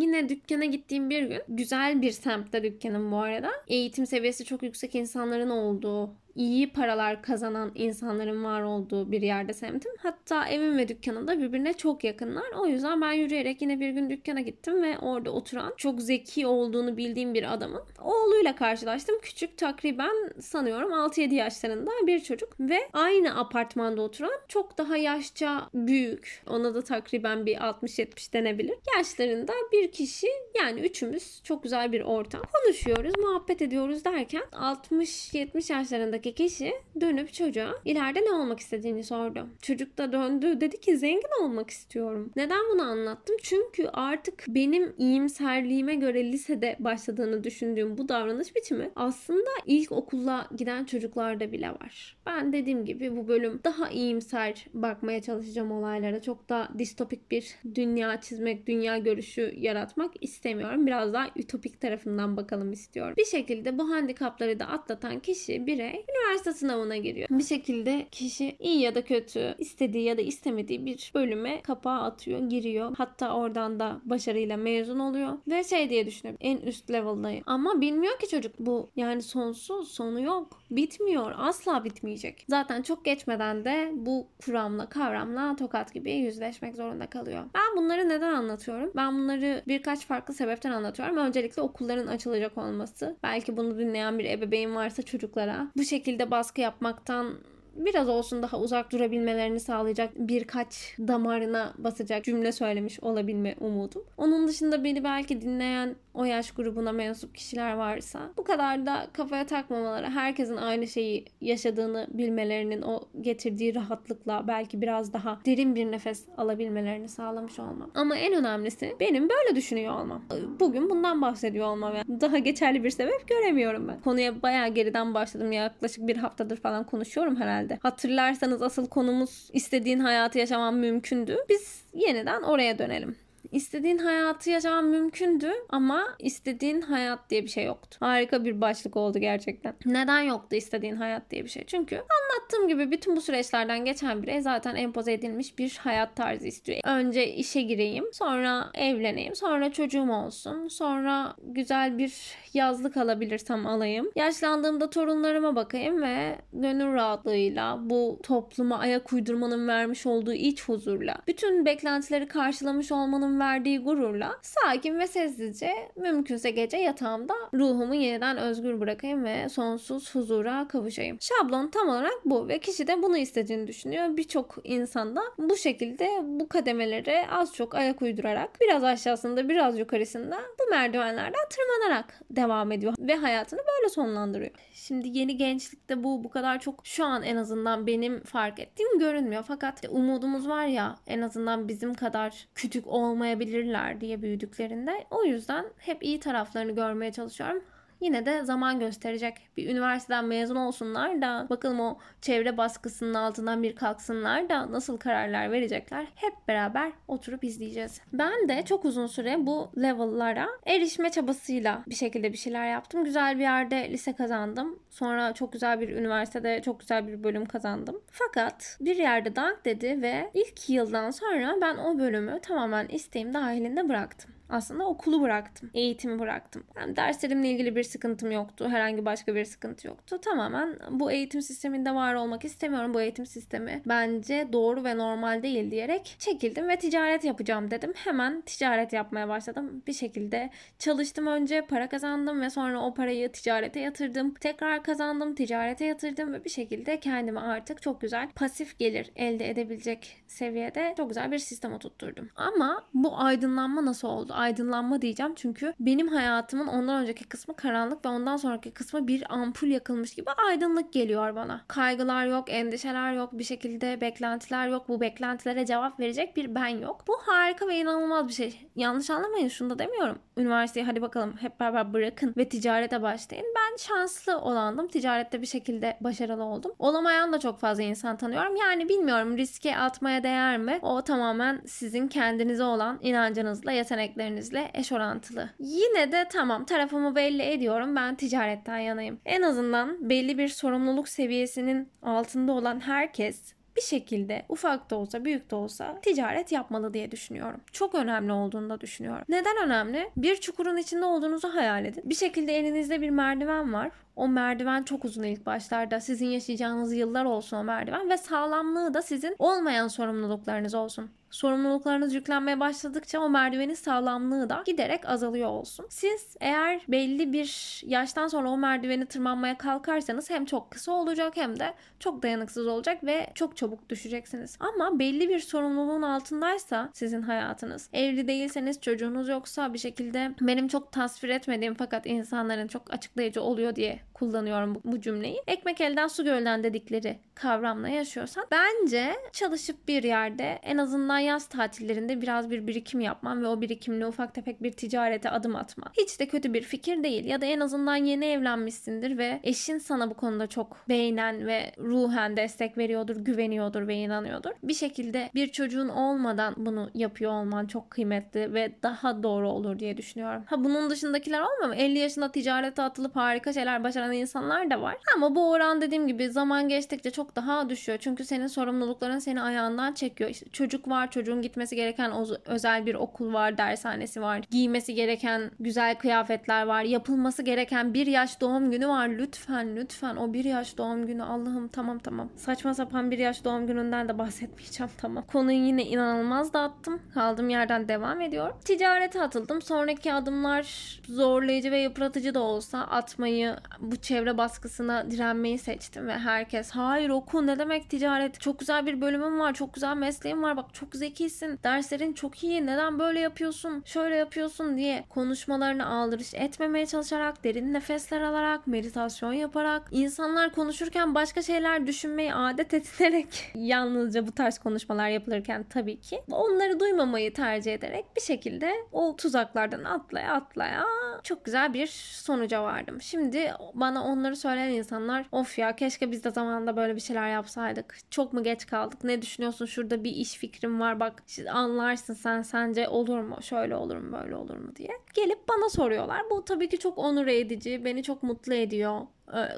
Yine 0.00 0.28
dükkana 0.28 0.64
gittiğim 0.64 1.10
bir 1.10 1.22
gün 1.22 1.42
güzel 1.48 2.02
bir 2.02 2.10
semtte 2.10 2.62
dükkanım 2.62 3.12
bu 3.12 3.16
arada. 3.16 3.50
Eğitim 3.68 4.06
seviyesi 4.06 4.44
çok 4.44 4.62
yüksek 4.62 4.94
insanların 4.94 5.50
olduğu 5.50 6.10
iyi 6.36 6.72
paralar 6.72 7.22
kazanan 7.22 7.72
insanların 7.74 8.44
var 8.44 8.62
olduğu 8.62 9.12
bir 9.12 9.22
yerde 9.22 9.52
semtim. 9.52 9.92
Hatta 9.98 10.48
evim 10.48 10.78
ve 10.78 10.88
dükkanım 10.88 11.26
da 11.26 11.38
birbirine 11.38 11.72
çok 11.72 12.04
yakınlar. 12.04 12.46
O 12.58 12.66
yüzden 12.66 13.00
ben 13.00 13.12
yürüyerek 13.12 13.62
yine 13.62 13.80
bir 13.80 13.90
gün 13.90 14.10
dükkana 14.10 14.40
gittim 14.40 14.82
ve 14.82 14.98
orada 14.98 15.30
oturan 15.30 15.74
çok 15.76 16.02
zeki 16.02 16.46
olduğunu 16.46 16.96
bildiğim 16.96 17.34
bir 17.34 17.54
adamın 17.54 17.82
oğluyla 18.02 18.56
karşılaştım. 18.56 19.16
Küçük 19.22 19.58
takriben 19.58 20.40
sanıyorum 20.40 20.90
6-7 20.90 21.34
yaşlarında 21.34 21.90
bir 22.06 22.20
çocuk 22.20 22.60
ve 22.60 22.78
aynı 22.92 23.38
apartmanda 23.38 24.02
oturan 24.02 24.40
çok 24.48 24.78
daha 24.78 24.96
yaşça 24.96 25.70
büyük 25.74 26.42
ona 26.50 26.74
da 26.74 26.82
takriben 26.82 27.46
bir 27.46 27.56
60-70 27.56 28.32
denebilir. 28.32 28.78
Yaşlarında 28.96 29.52
bir 29.72 29.92
kişi 29.92 30.26
yani 30.58 30.80
üçümüz 30.80 31.40
çok 31.44 31.62
güzel 31.62 31.92
bir 31.92 32.00
ortam. 32.00 32.42
Konuşuyoruz, 32.52 33.12
muhabbet 33.18 33.62
ediyoruz 33.62 34.04
derken 34.04 34.42
60-70 34.52 35.72
yaşlarındaki 35.72 36.25
yaşındaki 36.26 36.34
kişi 36.34 36.72
dönüp 37.00 37.32
çocuğa 37.32 37.74
ileride 37.84 38.24
ne 38.24 38.32
olmak 38.32 38.60
istediğini 38.60 39.04
sordu. 39.04 39.46
Çocuk 39.62 39.98
da 39.98 40.12
döndü 40.12 40.60
dedi 40.60 40.80
ki 40.80 40.96
zengin 40.96 41.42
olmak 41.42 41.70
istiyorum. 41.70 42.32
Neden 42.36 42.60
bunu 42.72 42.82
anlattım? 42.82 43.36
Çünkü 43.42 43.88
artık 43.92 44.44
benim 44.48 44.94
iyimserliğime 44.98 45.94
göre 45.94 46.32
lisede 46.32 46.76
başladığını 46.78 47.44
düşündüğüm 47.44 47.98
bu 47.98 48.08
davranış 48.08 48.56
biçimi 48.56 48.90
aslında 48.96 49.50
ilk 49.66 49.92
okula 49.92 50.48
giden 50.56 50.84
çocuklarda 50.84 51.52
bile 51.52 51.70
var. 51.70 52.16
Ben 52.26 52.52
dediğim 52.52 52.84
gibi 52.84 53.16
bu 53.16 53.28
bölüm 53.28 53.60
daha 53.64 53.90
iyimser 53.90 54.66
bakmaya 54.74 55.22
çalışacağım 55.22 55.72
olaylara. 55.72 56.22
Çok 56.22 56.48
da 56.48 56.68
distopik 56.78 57.30
bir 57.30 57.56
dünya 57.74 58.20
çizmek, 58.20 58.66
dünya 58.66 58.98
görüşü 58.98 59.54
yaratmak 59.56 60.12
istemiyorum. 60.20 60.86
Biraz 60.86 61.12
daha 61.12 61.26
ütopik 61.36 61.80
tarafından 61.80 62.36
bakalım 62.36 62.72
istiyorum. 62.72 63.14
Bir 63.16 63.24
şekilde 63.24 63.78
bu 63.78 63.90
handikapları 63.90 64.58
da 64.58 64.66
atlatan 64.66 65.20
kişi, 65.20 65.66
birey 65.66 66.06
üniversite 66.24 66.52
sınavına 66.52 66.96
giriyor. 66.96 67.28
Bir 67.30 67.44
şekilde 67.44 68.06
kişi 68.12 68.56
iyi 68.58 68.80
ya 68.80 68.94
da 68.94 69.04
kötü 69.04 69.54
istediği 69.58 70.04
ya 70.04 70.18
da 70.18 70.22
istemediği 70.22 70.86
bir 70.86 71.12
bölüme 71.14 71.62
kapağı 71.62 72.02
atıyor, 72.02 72.50
giriyor. 72.50 72.94
Hatta 72.98 73.34
oradan 73.34 73.80
da 73.80 74.00
başarıyla 74.04 74.56
mezun 74.56 74.98
oluyor. 74.98 75.32
Ve 75.48 75.64
şey 75.64 75.90
diye 75.90 76.06
düşünüyor. 76.06 76.38
En 76.40 76.58
üst 76.58 76.90
level'dayım. 76.90 77.42
Ama 77.46 77.80
bilmiyor 77.80 78.18
ki 78.18 78.28
çocuk 78.28 78.58
bu 78.58 78.90
yani 78.96 79.22
sonsuz, 79.22 79.88
sonu 79.88 80.20
yok. 80.20 80.60
Bitmiyor. 80.70 81.32
Asla 81.36 81.84
bitmeyecek. 81.84 82.44
Zaten 82.48 82.82
çok 82.82 83.04
geçmeden 83.04 83.64
de 83.64 83.90
bu 83.94 84.26
kuramla, 84.44 84.88
kavramla 84.88 85.56
tokat 85.56 85.94
gibi 85.94 86.12
yüzleşmek 86.12 86.76
zorunda 86.76 87.06
kalıyor. 87.06 87.44
Ben 87.54 87.76
bunları 87.76 88.08
neden 88.08 88.34
anlatıyorum? 88.34 88.92
Ben 88.96 89.18
bunları 89.18 89.62
birkaç 89.68 90.06
farklı 90.06 90.34
sebepten 90.34 90.70
anlatıyorum. 90.70 91.16
Öncelikle 91.16 91.62
okulların 91.62 92.06
açılacak 92.06 92.58
olması. 92.58 93.16
Belki 93.22 93.56
bunu 93.56 93.78
dinleyen 93.78 94.18
bir 94.18 94.24
ebeveyn 94.24 94.74
varsa 94.74 95.02
çocuklara 95.02 95.68
bu 95.76 95.84
şekilde 95.84 96.05
şekilde 96.06 96.30
baskı 96.30 96.60
yapmaktan 96.60 97.34
biraz 97.76 98.08
olsun 98.08 98.42
daha 98.42 98.60
uzak 98.60 98.92
durabilmelerini 98.92 99.60
sağlayacak 99.60 100.10
birkaç 100.16 100.94
damarına 100.98 101.74
basacak 101.78 102.24
cümle 102.24 102.52
söylemiş 102.52 103.00
olabilme 103.00 103.54
umudum. 103.60 104.04
Onun 104.16 104.48
dışında 104.48 104.84
beni 104.84 105.04
belki 105.04 105.40
dinleyen 105.40 105.96
o 106.16 106.24
yaş 106.24 106.50
grubuna 106.50 106.92
mensup 106.92 107.34
kişiler 107.34 107.72
varsa 107.72 108.20
bu 108.36 108.44
kadar 108.44 108.86
da 108.86 109.06
kafaya 109.12 109.46
takmamaları, 109.46 110.06
herkesin 110.06 110.56
aynı 110.56 110.86
şeyi 110.86 111.24
yaşadığını 111.40 112.06
bilmelerinin 112.10 112.82
o 112.82 113.00
getirdiği 113.20 113.74
rahatlıkla 113.74 114.44
belki 114.48 114.82
biraz 114.82 115.12
daha 115.12 115.40
derin 115.46 115.74
bir 115.74 115.92
nefes 115.92 116.24
alabilmelerini 116.36 117.08
sağlamış 117.08 117.58
olmam. 117.58 117.90
Ama 117.94 118.16
en 118.16 118.34
önemlisi 118.34 118.96
benim 119.00 119.28
böyle 119.28 119.56
düşünüyor 119.56 119.94
olmam. 120.00 120.24
Bugün 120.60 120.90
bundan 120.90 121.22
bahsediyor 121.22 121.66
olmam. 121.66 121.94
Yani 121.96 122.20
daha 122.20 122.38
geçerli 122.38 122.84
bir 122.84 122.90
sebep 122.90 123.28
göremiyorum 123.28 123.88
ben. 123.88 124.00
Konuya 124.00 124.42
bayağı 124.42 124.68
geriden 124.68 125.14
başladım. 125.14 125.52
Yaklaşık 125.52 126.06
bir 126.06 126.16
haftadır 126.16 126.56
falan 126.56 126.84
konuşuyorum 126.84 127.36
herhalde. 127.36 127.78
Hatırlarsanız 127.82 128.62
asıl 128.62 128.86
konumuz 128.86 129.50
istediğin 129.52 129.98
hayatı 129.98 130.38
yaşaman 130.38 130.74
mümkündü. 130.74 131.36
Biz 131.48 131.84
yeniden 131.94 132.42
oraya 132.42 132.78
dönelim. 132.78 133.16
İstediğin 133.52 133.98
hayatı 133.98 134.50
yaşaman 134.50 134.84
mümkündü 134.84 135.52
ama 135.68 136.04
istediğin 136.18 136.80
hayat 136.80 137.30
diye 137.30 137.42
bir 137.42 137.48
şey 137.48 137.64
yoktu. 137.64 137.96
Harika 138.00 138.44
bir 138.44 138.60
başlık 138.60 138.96
oldu 138.96 139.18
gerçekten. 139.18 139.74
Neden 139.86 140.20
yoktu 140.20 140.56
istediğin 140.56 140.96
hayat 140.96 141.30
diye 141.30 141.44
bir 141.44 141.48
şey? 141.48 141.64
Çünkü 141.66 141.96
anlattığım 141.96 142.68
gibi 142.68 142.90
bütün 142.90 143.16
bu 143.16 143.20
süreçlerden 143.20 143.84
geçen 143.84 144.22
birey 144.22 144.40
zaten 144.40 144.74
empoze 144.74 145.12
edilmiş 145.12 145.58
bir 145.58 145.80
hayat 145.82 146.16
tarzı 146.16 146.46
istiyor. 146.46 146.80
Önce 146.84 147.34
işe 147.34 147.62
gireyim, 147.62 148.04
sonra 148.12 148.70
evleneyim, 148.74 149.36
sonra 149.36 149.72
çocuğum 149.72 150.10
olsun, 150.10 150.68
sonra 150.68 151.34
güzel 151.42 151.98
bir 151.98 152.14
yazlık 152.54 152.96
alabilirsem 152.96 153.66
alayım. 153.66 154.10
Yaşlandığımda 154.16 154.90
torunlarıma 154.90 155.56
bakayım 155.56 156.02
ve 156.02 156.38
gönül 156.52 156.94
rahatlığıyla 156.94 157.78
bu 157.90 158.20
topluma 158.22 158.78
ayak 158.78 159.12
uydurmanın 159.12 159.68
vermiş 159.68 160.06
olduğu 160.06 160.32
iç 160.32 160.64
huzurla, 160.68 161.16
bütün 161.26 161.64
beklentileri 161.64 162.28
karşılamış 162.28 162.92
olmanın 162.92 163.35
verdiği 163.40 163.78
gururla 163.78 164.38
sakin 164.42 164.98
ve 164.98 165.06
sessizce 165.06 165.72
mümkünse 165.96 166.50
gece 166.50 166.76
yatağımda 166.76 167.34
ruhumu 167.54 167.94
yeniden 167.94 168.36
özgür 168.36 168.80
bırakayım 168.80 169.24
ve 169.24 169.48
sonsuz 169.48 170.14
huzura 170.14 170.68
kavuşayım. 170.68 171.18
Şablon 171.20 171.68
tam 171.68 171.88
olarak 171.88 172.14
bu 172.24 172.48
ve 172.48 172.58
kişi 172.58 172.86
de 172.86 173.02
bunu 173.02 173.16
istediğini 173.16 173.66
düşünüyor. 173.66 174.16
Birçok 174.16 174.54
insan 174.64 175.16
da 175.16 175.20
bu 175.38 175.56
şekilde 175.56 176.08
bu 176.22 176.48
kademelere 176.48 177.26
az 177.30 177.54
çok 177.54 177.74
ayak 177.74 178.02
uydurarak 178.02 178.60
biraz 178.60 178.84
aşağısında 178.84 179.48
biraz 179.48 179.78
yukarısında 179.78 180.38
bu 180.60 180.70
merdivenlerden 180.70 181.48
tırmanarak 181.50 182.20
devam 182.30 182.72
ediyor 182.72 182.94
ve 182.98 183.16
hayatını 183.16 183.60
böyle 183.60 183.88
sonlandırıyor. 183.88 184.50
Şimdi 184.72 185.18
yeni 185.18 185.36
gençlikte 185.36 186.04
bu 186.04 186.24
bu 186.24 186.30
kadar 186.30 186.60
çok 186.60 186.86
şu 186.86 187.04
an 187.04 187.22
en 187.22 187.36
azından 187.36 187.86
benim 187.86 188.20
fark 188.20 188.58
ettiğim 188.58 188.98
görünmüyor. 188.98 189.44
Fakat 189.48 189.84
umudumuz 189.90 190.48
var 190.48 190.66
ya 190.66 190.96
en 191.06 191.20
azından 191.20 191.68
bizim 191.68 191.94
kadar 191.94 192.46
küçük 192.54 192.86
olmayabilirler 193.26 194.00
diye 194.00 194.22
büyüdüklerinde. 194.22 195.06
O 195.10 195.24
yüzden 195.24 195.66
hep 195.78 196.02
iyi 196.02 196.20
taraflarını 196.20 196.72
görmeye 196.72 197.12
çalışıyorum 197.12 197.62
yine 198.00 198.26
de 198.26 198.44
zaman 198.44 198.80
gösterecek. 198.80 199.34
Bir 199.56 199.70
üniversiteden 199.70 200.24
mezun 200.24 200.56
olsunlar 200.56 201.22
da 201.22 201.46
bakalım 201.50 201.80
o 201.80 201.98
çevre 202.20 202.56
baskısının 202.56 203.14
altından 203.14 203.62
bir 203.62 203.76
kalksınlar 203.76 204.48
da 204.48 204.72
nasıl 204.72 204.96
kararlar 204.96 205.52
verecekler. 205.52 206.06
Hep 206.14 206.34
beraber 206.48 206.92
oturup 207.08 207.44
izleyeceğiz. 207.44 208.00
Ben 208.12 208.48
de 208.48 208.64
çok 208.64 208.84
uzun 208.84 209.06
süre 209.06 209.46
bu 209.46 209.70
level'lara 209.76 210.48
erişme 210.66 211.10
çabasıyla 211.10 211.82
bir 211.86 211.94
şekilde 211.94 212.32
bir 212.32 212.38
şeyler 212.38 212.70
yaptım. 212.70 213.04
Güzel 213.04 213.36
bir 213.36 213.42
yerde 213.42 213.90
lise 213.90 214.12
kazandım. 214.12 214.78
Sonra 214.90 215.34
çok 215.34 215.52
güzel 215.52 215.80
bir 215.80 215.88
üniversitede 215.88 216.62
çok 216.62 216.80
güzel 216.80 217.08
bir 217.08 217.24
bölüm 217.24 217.46
kazandım. 217.46 218.00
Fakat 218.10 218.76
bir 218.80 218.96
yerde 218.96 219.36
dank 219.36 219.64
dedi 219.64 220.02
ve 220.02 220.30
ilk 220.34 220.70
yıldan 220.70 221.10
sonra 221.10 221.54
ben 221.60 221.76
o 221.76 221.98
bölümü 221.98 222.40
tamamen 222.42 222.88
isteğim 222.88 223.34
dahilinde 223.34 223.88
bıraktım 223.88 224.35
aslında 224.48 224.86
okulu 224.86 225.22
bıraktım. 225.22 225.70
Eğitimi 225.74 226.18
bıraktım. 226.18 226.64
Yani 226.76 226.96
derslerimle 226.96 227.48
ilgili 227.50 227.76
bir 227.76 227.82
sıkıntım 227.82 228.30
yoktu. 228.30 228.68
Herhangi 228.68 229.04
başka 229.04 229.34
bir 229.34 229.44
sıkıntı 229.44 229.86
yoktu. 229.86 230.20
Tamamen 230.20 230.78
bu 230.90 231.10
eğitim 231.10 231.42
sisteminde 231.42 231.94
var 231.94 232.14
olmak 232.14 232.44
istemiyorum. 232.44 232.94
Bu 232.94 233.00
eğitim 233.00 233.26
sistemi 233.26 233.82
bence 233.86 234.48
doğru 234.52 234.84
ve 234.84 234.98
normal 234.98 235.42
değil 235.42 235.70
diyerek 235.70 236.16
çekildim 236.18 236.68
ve 236.68 236.76
ticaret 236.76 237.24
yapacağım 237.24 237.70
dedim. 237.70 237.92
Hemen 237.96 238.40
ticaret 238.40 238.92
yapmaya 238.92 239.28
başladım. 239.28 239.82
Bir 239.86 239.92
şekilde 239.92 240.50
çalıştım 240.78 241.26
önce, 241.26 241.66
para 241.66 241.88
kazandım 241.88 242.40
ve 242.40 242.50
sonra 242.50 242.80
o 242.80 242.94
parayı 242.94 243.32
ticarete 243.32 243.80
yatırdım. 243.80 244.34
Tekrar 244.34 244.82
kazandım, 244.82 245.34
ticarete 245.34 245.84
yatırdım 245.84 246.32
ve 246.32 246.44
bir 246.44 246.50
şekilde 246.50 247.00
kendime 247.00 247.40
artık 247.40 247.82
çok 247.82 248.00
güzel 248.00 248.28
pasif 248.34 248.78
gelir 248.78 249.10
elde 249.16 249.50
edebilecek 249.50 250.22
seviyede 250.26 250.94
çok 250.96 251.08
güzel 251.08 251.32
bir 251.32 251.38
sistem 251.38 251.72
oturtturdum. 251.72 252.28
Ama 252.36 252.82
bu 252.94 253.18
aydınlanma 253.18 253.84
nasıl 253.84 254.08
oldu? 254.08 254.32
Aydınlanma 254.36 255.02
diyeceğim. 255.02 255.32
Çünkü 255.36 255.74
benim 255.80 256.08
hayatımın 256.08 256.66
ondan 256.66 257.02
önceki 257.02 257.24
kısmı 257.24 257.56
karanlık 257.56 258.04
ve 258.04 258.08
ondan 258.08 258.36
sonraki 258.36 258.70
kısmı 258.70 259.08
bir 259.08 259.24
ampul 259.34 259.68
yakılmış 259.68 260.14
gibi 260.14 260.30
aydınlık 260.30 260.92
geliyor 260.92 261.34
bana. 261.34 261.64
Kaygılar 261.68 262.26
yok, 262.26 262.44
endişeler 262.48 263.12
yok, 263.12 263.32
bir 263.32 263.44
şekilde 263.44 264.00
beklentiler 264.00 264.68
yok. 264.68 264.88
Bu 264.88 265.00
beklentilere 265.00 265.66
cevap 265.66 266.00
verecek 266.00 266.36
bir 266.36 266.54
ben 266.54 266.66
yok. 266.66 267.04
Bu 267.08 267.16
harika 267.26 267.68
ve 267.68 267.76
inanılmaz 267.76 268.28
bir 268.28 268.32
şey. 268.32 268.68
Yanlış 268.76 269.10
anlamayın 269.10 269.48
şunu 269.48 269.70
da 269.70 269.78
demiyorum. 269.78 270.18
Üniversiteyi 270.36 270.86
hadi 270.86 271.02
bakalım 271.02 271.36
hep 271.40 271.60
beraber 271.60 271.92
bırakın 271.92 272.34
ve 272.36 272.48
ticarete 272.48 273.02
başlayın. 273.02 273.46
Ben 273.56 273.76
şanslı 273.76 274.38
olandım. 274.38 274.88
Ticarette 274.88 275.42
bir 275.42 275.46
şekilde 275.46 275.96
başarılı 276.00 276.44
oldum. 276.44 276.72
Olamayan 276.78 277.32
da 277.32 277.40
çok 277.40 277.58
fazla 277.58 277.82
insan 277.82 278.16
tanıyorum. 278.16 278.56
Yani 278.56 278.88
bilmiyorum 278.88 279.36
riske 279.36 279.76
atmaya 279.76 280.22
değer 280.22 280.58
mi? 280.58 280.78
O 280.82 281.02
tamamen 281.02 281.62
sizin 281.66 282.08
kendinize 282.08 282.64
olan 282.64 282.98
inancınızla, 283.02 283.72
yetenekleriniz 283.72 284.25
hedeflerinizle 284.26 284.70
eş 284.74 284.92
orantılı. 284.92 285.50
Yine 285.58 286.12
de 286.12 286.26
tamam 286.30 286.64
tarafımı 286.64 287.14
belli 287.14 287.42
ediyorum 287.42 287.96
ben 287.96 288.14
ticaretten 288.14 288.78
yanayım. 288.78 289.20
En 289.24 289.42
azından 289.42 290.10
belli 290.10 290.38
bir 290.38 290.48
sorumluluk 290.48 291.08
seviyesinin 291.08 291.88
altında 292.02 292.52
olan 292.52 292.80
herkes 292.80 293.54
bir 293.76 293.82
şekilde 293.82 294.46
ufak 294.48 294.90
da 294.90 294.96
olsa 294.96 295.24
büyük 295.24 295.50
de 295.50 295.54
olsa 295.54 296.00
ticaret 296.02 296.52
yapmalı 296.52 296.94
diye 296.94 297.10
düşünüyorum. 297.10 297.60
Çok 297.72 297.94
önemli 297.94 298.32
olduğunu 298.32 298.70
da 298.70 298.80
düşünüyorum. 298.80 299.24
Neden 299.28 299.56
önemli? 299.64 300.10
Bir 300.16 300.36
çukurun 300.36 300.76
içinde 300.76 301.04
olduğunuzu 301.04 301.48
hayal 301.48 301.84
edin. 301.84 302.02
Bir 302.06 302.14
şekilde 302.14 302.58
elinizde 302.58 303.00
bir 303.00 303.10
merdiven 303.10 303.72
var. 303.72 303.90
O 304.16 304.28
merdiven 304.28 304.82
çok 304.82 305.04
uzun 305.04 305.22
ilk 305.22 305.46
başlarda. 305.46 306.00
Sizin 306.00 306.26
yaşayacağınız 306.26 306.94
yıllar 306.94 307.24
olsun 307.24 307.56
o 307.56 307.64
merdiven 307.64 308.10
ve 308.10 308.16
sağlamlığı 308.16 308.94
da 308.94 309.02
sizin 309.02 309.36
olmayan 309.38 309.88
sorumluluklarınız 309.88 310.74
olsun 310.74 311.10
sorumluluklarınız 311.30 312.14
yüklenmeye 312.14 312.60
başladıkça 312.60 313.20
o 313.20 313.28
merdivenin 313.28 313.74
sağlamlığı 313.74 314.50
da 314.50 314.62
giderek 314.66 315.08
azalıyor 315.08 315.48
olsun. 315.48 315.86
Siz 315.88 316.36
eğer 316.40 316.80
belli 316.88 317.32
bir 317.32 317.80
yaştan 317.86 318.28
sonra 318.28 318.50
o 318.50 318.56
merdiveni 318.56 319.06
tırmanmaya 319.06 319.58
kalkarsanız 319.58 320.30
hem 320.30 320.44
çok 320.44 320.70
kısa 320.70 320.92
olacak 320.92 321.36
hem 321.36 321.60
de 321.60 321.74
çok 322.00 322.22
dayanıksız 322.22 322.66
olacak 322.66 323.04
ve 323.04 323.26
çok 323.34 323.56
çabuk 323.56 323.88
düşeceksiniz. 323.88 324.58
Ama 324.60 324.98
belli 324.98 325.28
bir 325.28 325.38
sorumluluğun 325.38 326.02
altındaysa 326.02 326.90
sizin 326.92 327.22
hayatınız, 327.22 327.88
evli 327.92 328.28
değilseniz 328.28 328.80
çocuğunuz 328.80 329.28
yoksa 329.28 329.74
bir 329.74 329.78
şekilde 329.78 330.30
benim 330.40 330.68
çok 330.68 330.92
tasvir 330.92 331.28
etmediğim 331.28 331.74
fakat 331.74 332.06
insanların 332.06 332.68
çok 332.68 332.94
açıklayıcı 332.94 333.42
oluyor 333.42 333.76
diye 333.76 334.00
kullanıyorum 334.14 334.74
bu, 334.74 334.80
bu 334.84 335.00
cümleyi. 335.00 335.42
Ekmek 335.46 335.80
elden 335.80 336.08
su 336.08 336.24
gölden 336.24 336.64
dedikleri 336.64 337.18
kavramla 337.34 337.88
yaşıyorsan 337.88 338.46
bence 338.50 339.16
çalışıp 339.32 339.88
bir 339.88 340.02
yerde 340.02 340.58
en 340.62 340.78
azından 340.78 341.15
yaz 341.20 341.46
tatillerinde 341.46 342.22
biraz 342.22 342.50
bir 342.50 342.66
birikim 342.66 343.00
yapman 343.00 343.42
ve 343.42 343.46
o 343.46 343.60
birikimle 343.60 344.06
ufak 344.06 344.34
tefek 344.34 344.62
bir 344.62 344.72
ticarete 344.72 345.30
adım 345.30 345.56
atman. 345.56 345.88
Hiç 345.98 346.20
de 346.20 346.28
kötü 346.28 346.54
bir 346.54 346.62
fikir 346.62 347.02
değil. 347.02 347.24
Ya 347.24 347.40
da 347.40 347.46
en 347.46 347.60
azından 347.60 347.96
yeni 347.96 348.24
evlenmişsindir 348.24 349.18
ve 349.18 349.40
eşin 349.42 349.78
sana 349.78 350.10
bu 350.10 350.14
konuda 350.14 350.46
çok 350.46 350.76
beğenen 350.88 351.46
ve 351.46 351.72
ruhen 351.78 352.36
destek 352.36 352.78
veriyordur, 352.78 353.16
güveniyordur 353.16 353.88
ve 353.88 353.94
inanıyordur. 353.94 354.50
Bir 354.62 354.74
şekilde 354.74 355.30
bir 355.34 355.48
çocuğun 355.48 355.88
olmadan 355.88 356.54
bunu 356.56 356.90
yapıyor 356.94 357.32
olman 357.32 357.66
çok 357.66 357.90
kıymetli 357.90 358.54
ve 358.54 358.72
daha 358.82 359.22
doğru 359.22 359.48
olur 359.48 359.78
diye 359.78 359.96
düşünüyorum. 359.96 360.42
Ha 360.46 360.64
bunun 360.64 360.90
dışındakiler 360.90 361.40
olmuyor 361.40 361.68
mu? 361.68 361.74
50 361.74 361.98
yaşında 361.98 362.32
ticarete 362.32 362.82
atılıp 362.82 363.16
harika 363.16 363.52
şeyler 363.52 363.84
başaran 363.84 364.12
insanlar 364.12 364.70
da 364.70 364.82
var. 364.82 364.96
Ama 365.16 365.34
bu 365.34 365.50
oran 365.50 365.80
dediğim 365.80 366.06
gibi 366.06 366.30
zaman 366.30 366.68
geçtikçe 366.68 367.10
çok 367.10 367.36
daha 367.36 367.68
düşüyor. 367.68 367.98
Çünkü 367.98 368.24
senin 368.24 368.46
sorumlulukların 368.46 369.18
seni 369.18 369.42
ayağından 369.42 369.92
çekiyor. 369.92 370.30
İşte 370.30 370.50
çocuk 370.50 370.88
var, 370.88 371.05
çocuğun 371.10 371.42
gitmesi 371.42 371.76
gereken 371.76 372.12
özel 372.44 372.86
bir 372.86 372.94
okul 372.94 373.32
var, 373.32 373.58
dershanesi 373.58 374.22
var. 374.22 374.40
Giymesi 374.50 374.94
gereken 374.94 375.50
güzel 375.60 375.94
kıyafetler 375.94 376.66
var. 376.66 376.82
Yapılması 376.82 377.42
gereken 377.42 377.94
bir 377.94 378.06
yaş 378.06 378.40
doğum 378.40 378.70
günü 378.70 378.88
var. 378.88 379.08
Lütfen 379.08 379.76
lütfen 379.76 380.16
o 380.16 380.32
bir 380.32 380.44
yaş 380.44 380.78
doğum 380.78 381.06
günü 381.06 381.22
Allah'ım 381.22 381.68
tamam 381.68 381.98
tamam. 381.98 382.28
Saçma 382.36 382.74
sapan 382.74 383.10
bir 383.10 383.18
yaş 383.18 383.44
doğum 383.44 383.66
gününden 383.66 384.08
de 384.08 384.18
bahsetmeyeceğim 384.18 384.92
tamam. 384.98 385.24
Konuyu 385.26 385.58
yine 385.58 385.84
inanılmaz 385.84 386.52
dağıttım. 386.52 387.00
Kaldığım 387.14 387.48
yerden 387.48 387.88
devam 387.88 388.20
ediyorum. 388.20 388.56
Ticarete 388.64 389.22
atıldım. 389.22 389.62
Sonraki 389.62 390.12
adımlar 390.12 390.96
zorlayıcı 391.08 391.70
ve 391.70 391.80
yıpratıcı 391.80 392.34
da 392.34 392.40
olsa 392.40 392.78
atmayı, 392.78 393.56
bu 393.80 393.96
çevre 393.96 394.38
baskısına 394.38 395.10
direnmeyi 395.10 395.58
seçtim 395.58 396.06
ve 396.06 396.18
herkes 396.18 396.70
hayır 396.70 397.10
oku 397.10 397.46
ne 397.46 397.58
demek 397.58 397.90
ticaret 397.90 398.40
çok 398.40 398.58
güzel 398.58 398.86
bir 398.86 399.00
bölümüm 399.00 399.38
var 399.40 399.54
çok 399.54 399.74
güzel 399.74 399.96
mesleğim 399.96 400.42
var 400.42 400.56
bak 400.56 400.74
çok 400.74 400.92
zekisin 400.96 401.58
derslerin 401.64 402.12
çok 402.12 402.44
iyi 402.44 402.66
neden 402.66 402.98
böyle 402.98 403.20
yapıyorsun 403.20 403.82
şöyle 403.86 404.16
yapıyorsun 404.16 404.76
diye 404.78 405.04
konuşmalarını 405.08 405.86
aldırış 405.86 406.34
etmemeye 406.34 406.86
çalışarak 406.86 407.44
derin 407.44 407.72
nefesler 407.72 408.20
alarak 408.20 408.66
meditasyon 408.66 409.32
yaparak 409.32 409.88
insanlar 409.90 410.52
konuşurken 410.52 411.14
başka 411.14 411.42
şeyler 411.42 411.86
düşünmeyi 411.86 412.34
adet 412.34 412.74
edinerek 412.74 413.28
yalnızca 413.54 414.26
bu 414.26 414.32
tarz 414.32 414.58
konuşmalar 414.58 415.08
yapılırken 415.08 415.64
tabii 415.70 416.00
ki 416.00 416.22
onları 416.30 416.80
duymamayı 416.80 417.34
tercih 417.34 417.74
ederek 417.74 418.04
bir 418.16 418.22
şekilde 418.22 418.72
o 418.92 419.16
tuzaklardan 419.16 419.84
atlaya 419.84 420.32
atlaya 420.32 420.84
çok 421.22 421.44
güzel 421.44 421.74
bir 421.74 421.86
sonuca 422.12 422.62
vardım. 422.62 423.02
Şimdi 423.02 423.52
bana 423.74 424.04
onları 424.04 424.36
söyleyen 424.36 424.70
insanlar 424.70 425.26
of 425.32 425.58
ya 425.58 425.76
keşke 425.76 426.10
biz 426.10 426.24
de 426.24 426.30
zamanında 426.30 426.76
böyle 426.76 426.96
bir 426.96 427.00
şeyler 427.00 427.28
yapsaydık. 427.28 427.98
Çok 428.10 428.32
mu 428.32 428.42
geç 428.42 428.66
kaldık? 428.66 429.04
Ne 429.04 429.22
düşünüyorsun? 429.22 429.66
Şurada 429.66 430.04
bir 430.04 430.10
iş 430.10 430.34
fikrim 430.34 430.80
var 430.80 430.85
bak 431.00 431.22
anlarsın 431.52 432.14
sen 432.14 432.42
sence 432.42 432.88
olur 432.88 433.20
mu? 433.20 433.36
Şöyle 433.42 433.76
olur 433.76 433.96
mu? 433.96 434.18
Böyle 434.22 434.36
olur 434.36 434.56
mu 434.56 434.76
diye. 434.76 434.88
Gelip 435.14 435.48
bana 435.48 435.68
soruyorlar. 435.68 436.22
Bu 436.30 436.44
tabii 436.44 436.68
ki 436.68 436.78
çok 436.78 436.98
onur 436.98 437.26
edici. 437.26 437.84
Beni 437.84 438.02
çok 438.02 438.22
mutlu 438.22 438.54
ediyor 438.54 439.00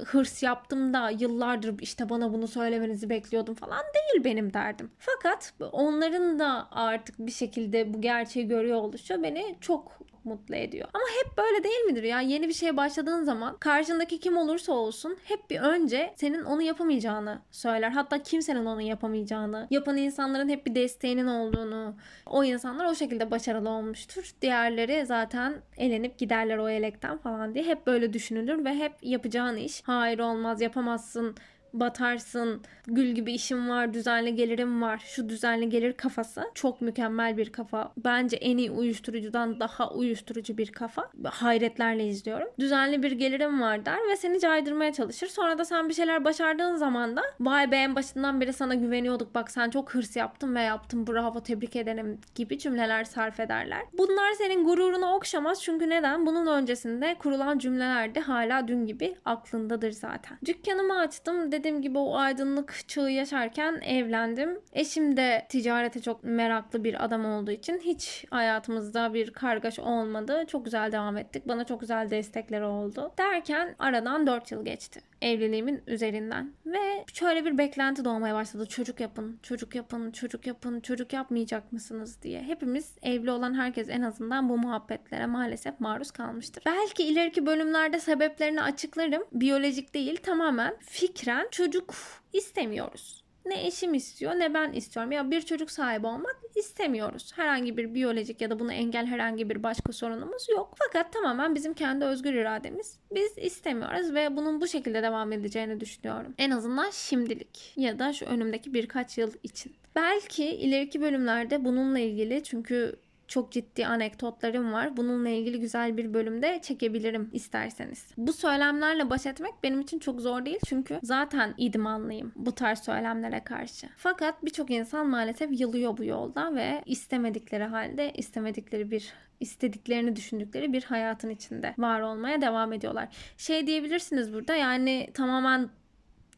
hırs 0.07 0.43
yaptım 0.43 0.95
da 0.95 1.11
yıllardır 1.11 1.75
işte 1.81 2.09
bana 2.09 2.33
bunu 2.33 2.49
söylemenizi 2.49 3.11
bekliyordum 3.11 3.55
falan 3.55 3.85
değil 3.95 4.25
benim 4.25 4.55
derdim. 4.55 4.91
Fakat 4.99 5.55
onların 5.73 6.39
da 6.39 6.69
artık 6.71 7.19
bir 7.19 7.33
şekilde 7.33 7.95
bu 7.95 8.01
gerçeği 8.01 8.49
görüyor 8.49 8.79
oluşu 8.79 9.23
beni 9.23 9.57
çok 9.61 9.99
mutlu 10.29 10.57
ediyor. 10.57 10.89
Ama 10.95 11.05
hep 11.23 11.39
böyle 11.39 11.65
değil 11.65 11.81
midir 11.81 12.03
ya? 12.03 12.21
Yeni 12.21 12.49
bir 12.49 12.53
şeye 12.53 12.77
başladığın 12.77 13.25
zaman 13.25 13.57
karşındaki 13.57 14.21
kim 14.21 14.37
olursa 14.37 14.73
olsun 14.73 15.17
hep 15.25 15.51
bir 15.51 15.61
önce 15.61 16.13
senin 16.17 16.45
onu 16.45 16.63
yapamayacağını 16.63 17.39
söyler. 17.51 17.91
Hatta 17.91 18.23
kimsenin 18.23 18.67
onu 18.67 18.83
yapamayacağını, 18.83 19.67
yapan 19.71 19.97
insanların 19.97 20.49
hep 20.49 20.67
bir 20.67 20.75
desteğinin 20.75 21.27
olduğunu, 21.27 21.95
o 22.27 22.45
insanlar 22.45 22.85
o 22.85 22.95
şekilde 22.95 23.31
başarılı 23.31 23.71
olmuştur. 23.71 24.33
Diğerleri 24.43 25.07
zaten 25.07 25.55
elenip 25.77 26.19
giderler 26.19 26.59
o 26.59 26.69
elekten 26.69 27.19
falan 27.19 27.55
diye 27.55 27.65
hep 27.65 27.87
böyle 27.87 28.13
düşünülür 28.13 28.65
ve 28.65 28.75
hep 28.75 28.93
yapacağın 29.03 29.57
iş. 29.59 29.83
Hayır 29.87 30.19
olmaz 30.19 30.61
yapamazsın 30.61 31.37
batarsın, 31.73 32.63
gül 32.87 33.11
gibi 33.11 33.33
işim 33.33 33.69
var, 33.69 33.95
düzenli 33.95 34.35
gelirim 34.35 34.83
var, 34.83 35.03
şu 35.07 35.29
düzenli 35.29 35.69
gelir 35.69 35.93
kafası 35.93 36.43
çok 36.55 36.81
mükemmel 36.81 37.37
bir 37.37 37.53
kafa. 37.53 37.93
Bence 37.97 38.37
en 38.37 38.57
iyi 38.57 38.71
uyuşturucudan 38.71 39.61
daha 39.61 39.91
uyuşturucu 39.91 40.59
bir 40.59 40.73
kafa. 40.73 41.11
Hayretlerle 41.25 42.07
izliyorum. 42.07 42.49
Düzenli 42.59 43.03
bir 43.03 43.13
gelirim 43.13 43.61
var 43.61 43.87
der 43.87 43.99
ve 44.11 44.17
seni 44.17 44.41
caydırmaya 44.41 44.93
çalışır. 44.93 45.27
Sonra 45.27 45.59
da 45.59 45.65
sen 45.65 45.89
bir 45.89 45.95
şeyler 45.95 46.25
başardığın 46.25 46.77
zaman 46.77 47.17
da 47.17 47.23
vay 47.41 47.71
be 47.71 47.77
en 47.77 47.95
başından 47.95 48.41
beri 48.41 48.53
sana 48.53 48.75
güveniyorduk 48.75 49.35
bak 49.35 49.51
sen 49.51 49.71
çok 49.71 49.95
hırs 49.95 50.17
yaptın 50.17 50.55
ve 50.55 50.61
yaptın 50.61 51.07
bravo 51.07 51.43
tebrik 51.43 51.77
ederim 51.77 52.21
gibi 52.35 52.59
cümleler 52.59 53.05
sarf 53.05 53.41
ederler. 53.41 53.83
Bunlar 53.93 54.33
senin 54.33 54.65
gururunu 54.65 55.15
okşamaz 55.15 55.63
çünkü 55.63 55.91
neden? 55.91 56.27
Bunun 56.27 56.47
öncesinde 56.47 57.17
kurulan 57.19 57.59
cümleler 57.59 58.15
de 58.15 58.21
hala 58.21 58.69
dün 58.69 58.87
gibi 58.87 59.17
aklındadır 59.25 59.93
zaten. 59.93 60.39
Dükkanımı 60.47 60.99
açtım 60.99 61.53
dediğim 61.59 61.83
gibi 61.83 61.99
o 61.99 62.17
aydınlık 62.17 62.88
çağı 62.88 63.11
yaşarken 63.11 63.81
evlendim. 63.85 64.61
Eşim 64.73 65.17
de 65.17 65.47
ticarete 65.49 66.03
çok 66.03 66.25
meraklı 66.25 66.85
bir 66.85 67.05
adam 67.05 67.25
olduğu 67.25 67.50
için 67.50 67.79
hiç 67.79 68.25
hayatımızda 68.31 69.15
bir 69.15 69.33
kargaş 69.33 69.79
olmadı. 69.79 70.45
Çok 70.49 70.65
güzel 70.65 70.93
devam 70.93 71.17
ettik. 71.17 71.49
Bana 71.49 71.65
çok 71.65 71.81
güzel 71.81 72.11
destekleri 72.11 72.65
oldu. 72.65 73.12
Derken 73.19 73.75
aradan 73.79 74.27
4 74.27 74.53
yıl 74.53 74.65
geçti 74.65 75.00
evliliğimin 75.23 75.83
üzerinden. 75.87 76.53
Ve 76.67 77.05
şöyle 77.13 77.45
bir 77.45 77.59
beklenti 77.59 78.05
doğmaya 78.05 78.35
başladı. 78.35 78.67
Çocuk 78.67 79.01
yapın, 79.01 79.39
çocuk 79.43 79.75
yapın, 79.75 80.11
çocuk 80.11 80.47
yapın, 80.47 80.81
çocuk 80.81 81.13
yapmayacak 81.13 81.73
mısınız 81.73 82.23
diye. 82.23 82.43
Hepimiz 82.43 82.95
evli 83.03 83.31
olan 83.31 83.55
herkes 83.55 83.89
en 83.89 84.03
azından 84.03 84.49
bu 84.49 84.59
muhabbetlere 84.59 85.27
maalesef 85.27 85.81
maruz 85.81 86.11
kalmıştır. 86.11 86.63
Belki 86.67 87.03
ileriki 87.03 87.47
bölümlerde 87.47 88.01
sebeplerini 88.01 88.63
açıklarım. 88.63 89.23
Biyolojik 89.33 89.95
değil 89.95 90.17
tamamen 90.17 90.77
fikren 90.81 91.49
çocuk 91.51 91.95
istemiyoruz 92.33 93.18
ne 93.49 93.67
eşim 93.67 93.95
istiyor 93.95 94.33
ne 94.33 94.55
ben 94.55 94.73
istiyorum. 94.73 95.12
Ya 95.12 95.31
bir 95.31 95.43
çocuk 95.43 95.71
sahibi 95.71 96.07
olmak 96.07 96.37
istemiyoruz. 96.55 97.33
Herhangi 97.37 97.76
bir 97.76 97.95
biyolojik 97.95 98.40
ya 98.40 98.50
da 98.50 98.59
bunu 98.59 98.73
engel 98.73 99.07
herhangi 99.07 99.50
bir 99.50 99.62
başka 99.62 99.93
sorunumuz 99.93 100.47
yok. 100.49 100.75
Fakat 100.78 101.12
tamamen 101.12 101.55
bizim 101.55 101.75
kendi 101.75 102.05
özgür 102.05 102.35
irademiz. 102.35 102.99
Biz 103.14 103.38
istemiyoruz 103.38 104.14
ve 104.14 104.37
bunun 104.37 104.61
bu 104.61 104.67
şekilde 104.67 105.02
devam 105.02 105.33
edeceğini 105.33 105.81
düşünüyorum. 105.81 106.35
En 106.38 106.50
azından 106.50 106.90
şimdilik 106.90 107.73
ya 107.76 107.99
da 107.99 108.12
şu 108.12 108.26
önümdeki 108.26 108.75
birkaç 108.75 109.19
yıl 109.19 109.33
için. 109.43 109.76
Belki 109.97 110.45
ileriki 110.45 111.00
bölümlerde 111.00 111.64
bununla 111.64 111.99
ilgili 111.99 112.43
çünkü 112.45 112.97
çok 113.28 113.52
ciddi 113.52 113.87
anekdotlarım 113.87 114.73
var. 114.73 114.97
Bununla 114.97 115.28
ilgili 115.28 115.61
güzel 115.61 115.97
bir 115.97 116.14
bölümde 116.14 116.61
çekebilirim 116.62 117.30
isterseniz. 117.32 118.06
Bu 118.16 118.32
söylemlerle 118.32 119.11
baş 119.11 119.26
etmek 119.26 119.54
benim 119.62 119.80
için 119.80 119.99
çok 119.99 120.20
zor 120.20 120.44
değil 120.44 120.58
çünkü 120.66 120.99
zaten 121.02 121.54
idmanlıyım 121.58 122.32
bu 122.37 122.54
tarz 122.54 122.78
söylemlere 122.78 123.44
karşı. 123.44 123.87
Fakat 123.97 124.44
birçok 124.44 124.70
insan 124.70 125.06
maalesef 125.06 125.61
yılıyor 125.61 125.97
bu 125.97 126.04
yolda 126.04 126.54
ve 126.54 126.82
istemedikleri 126.87 127.64
halde 127.64 128.12
istemedikleri 128.12 128.90
bir 128.90 129.12
istediklerini 129.40 130.16
düşündükleri 130.16 130.73
bir 130.73 130.82
hayatın 130.82 131.30
içinde 131.30 131.75
var 131.78 132.00
olmaya 132.00 132.40
devam 132.40 132.73
ediyorlar. 132.73 133.08
Şey 133.37 133.66
diyebilirsiniz 133.66 134.32
burada 134.32 134.54
yani 134.56 135.11
tamamen 135.14 135.70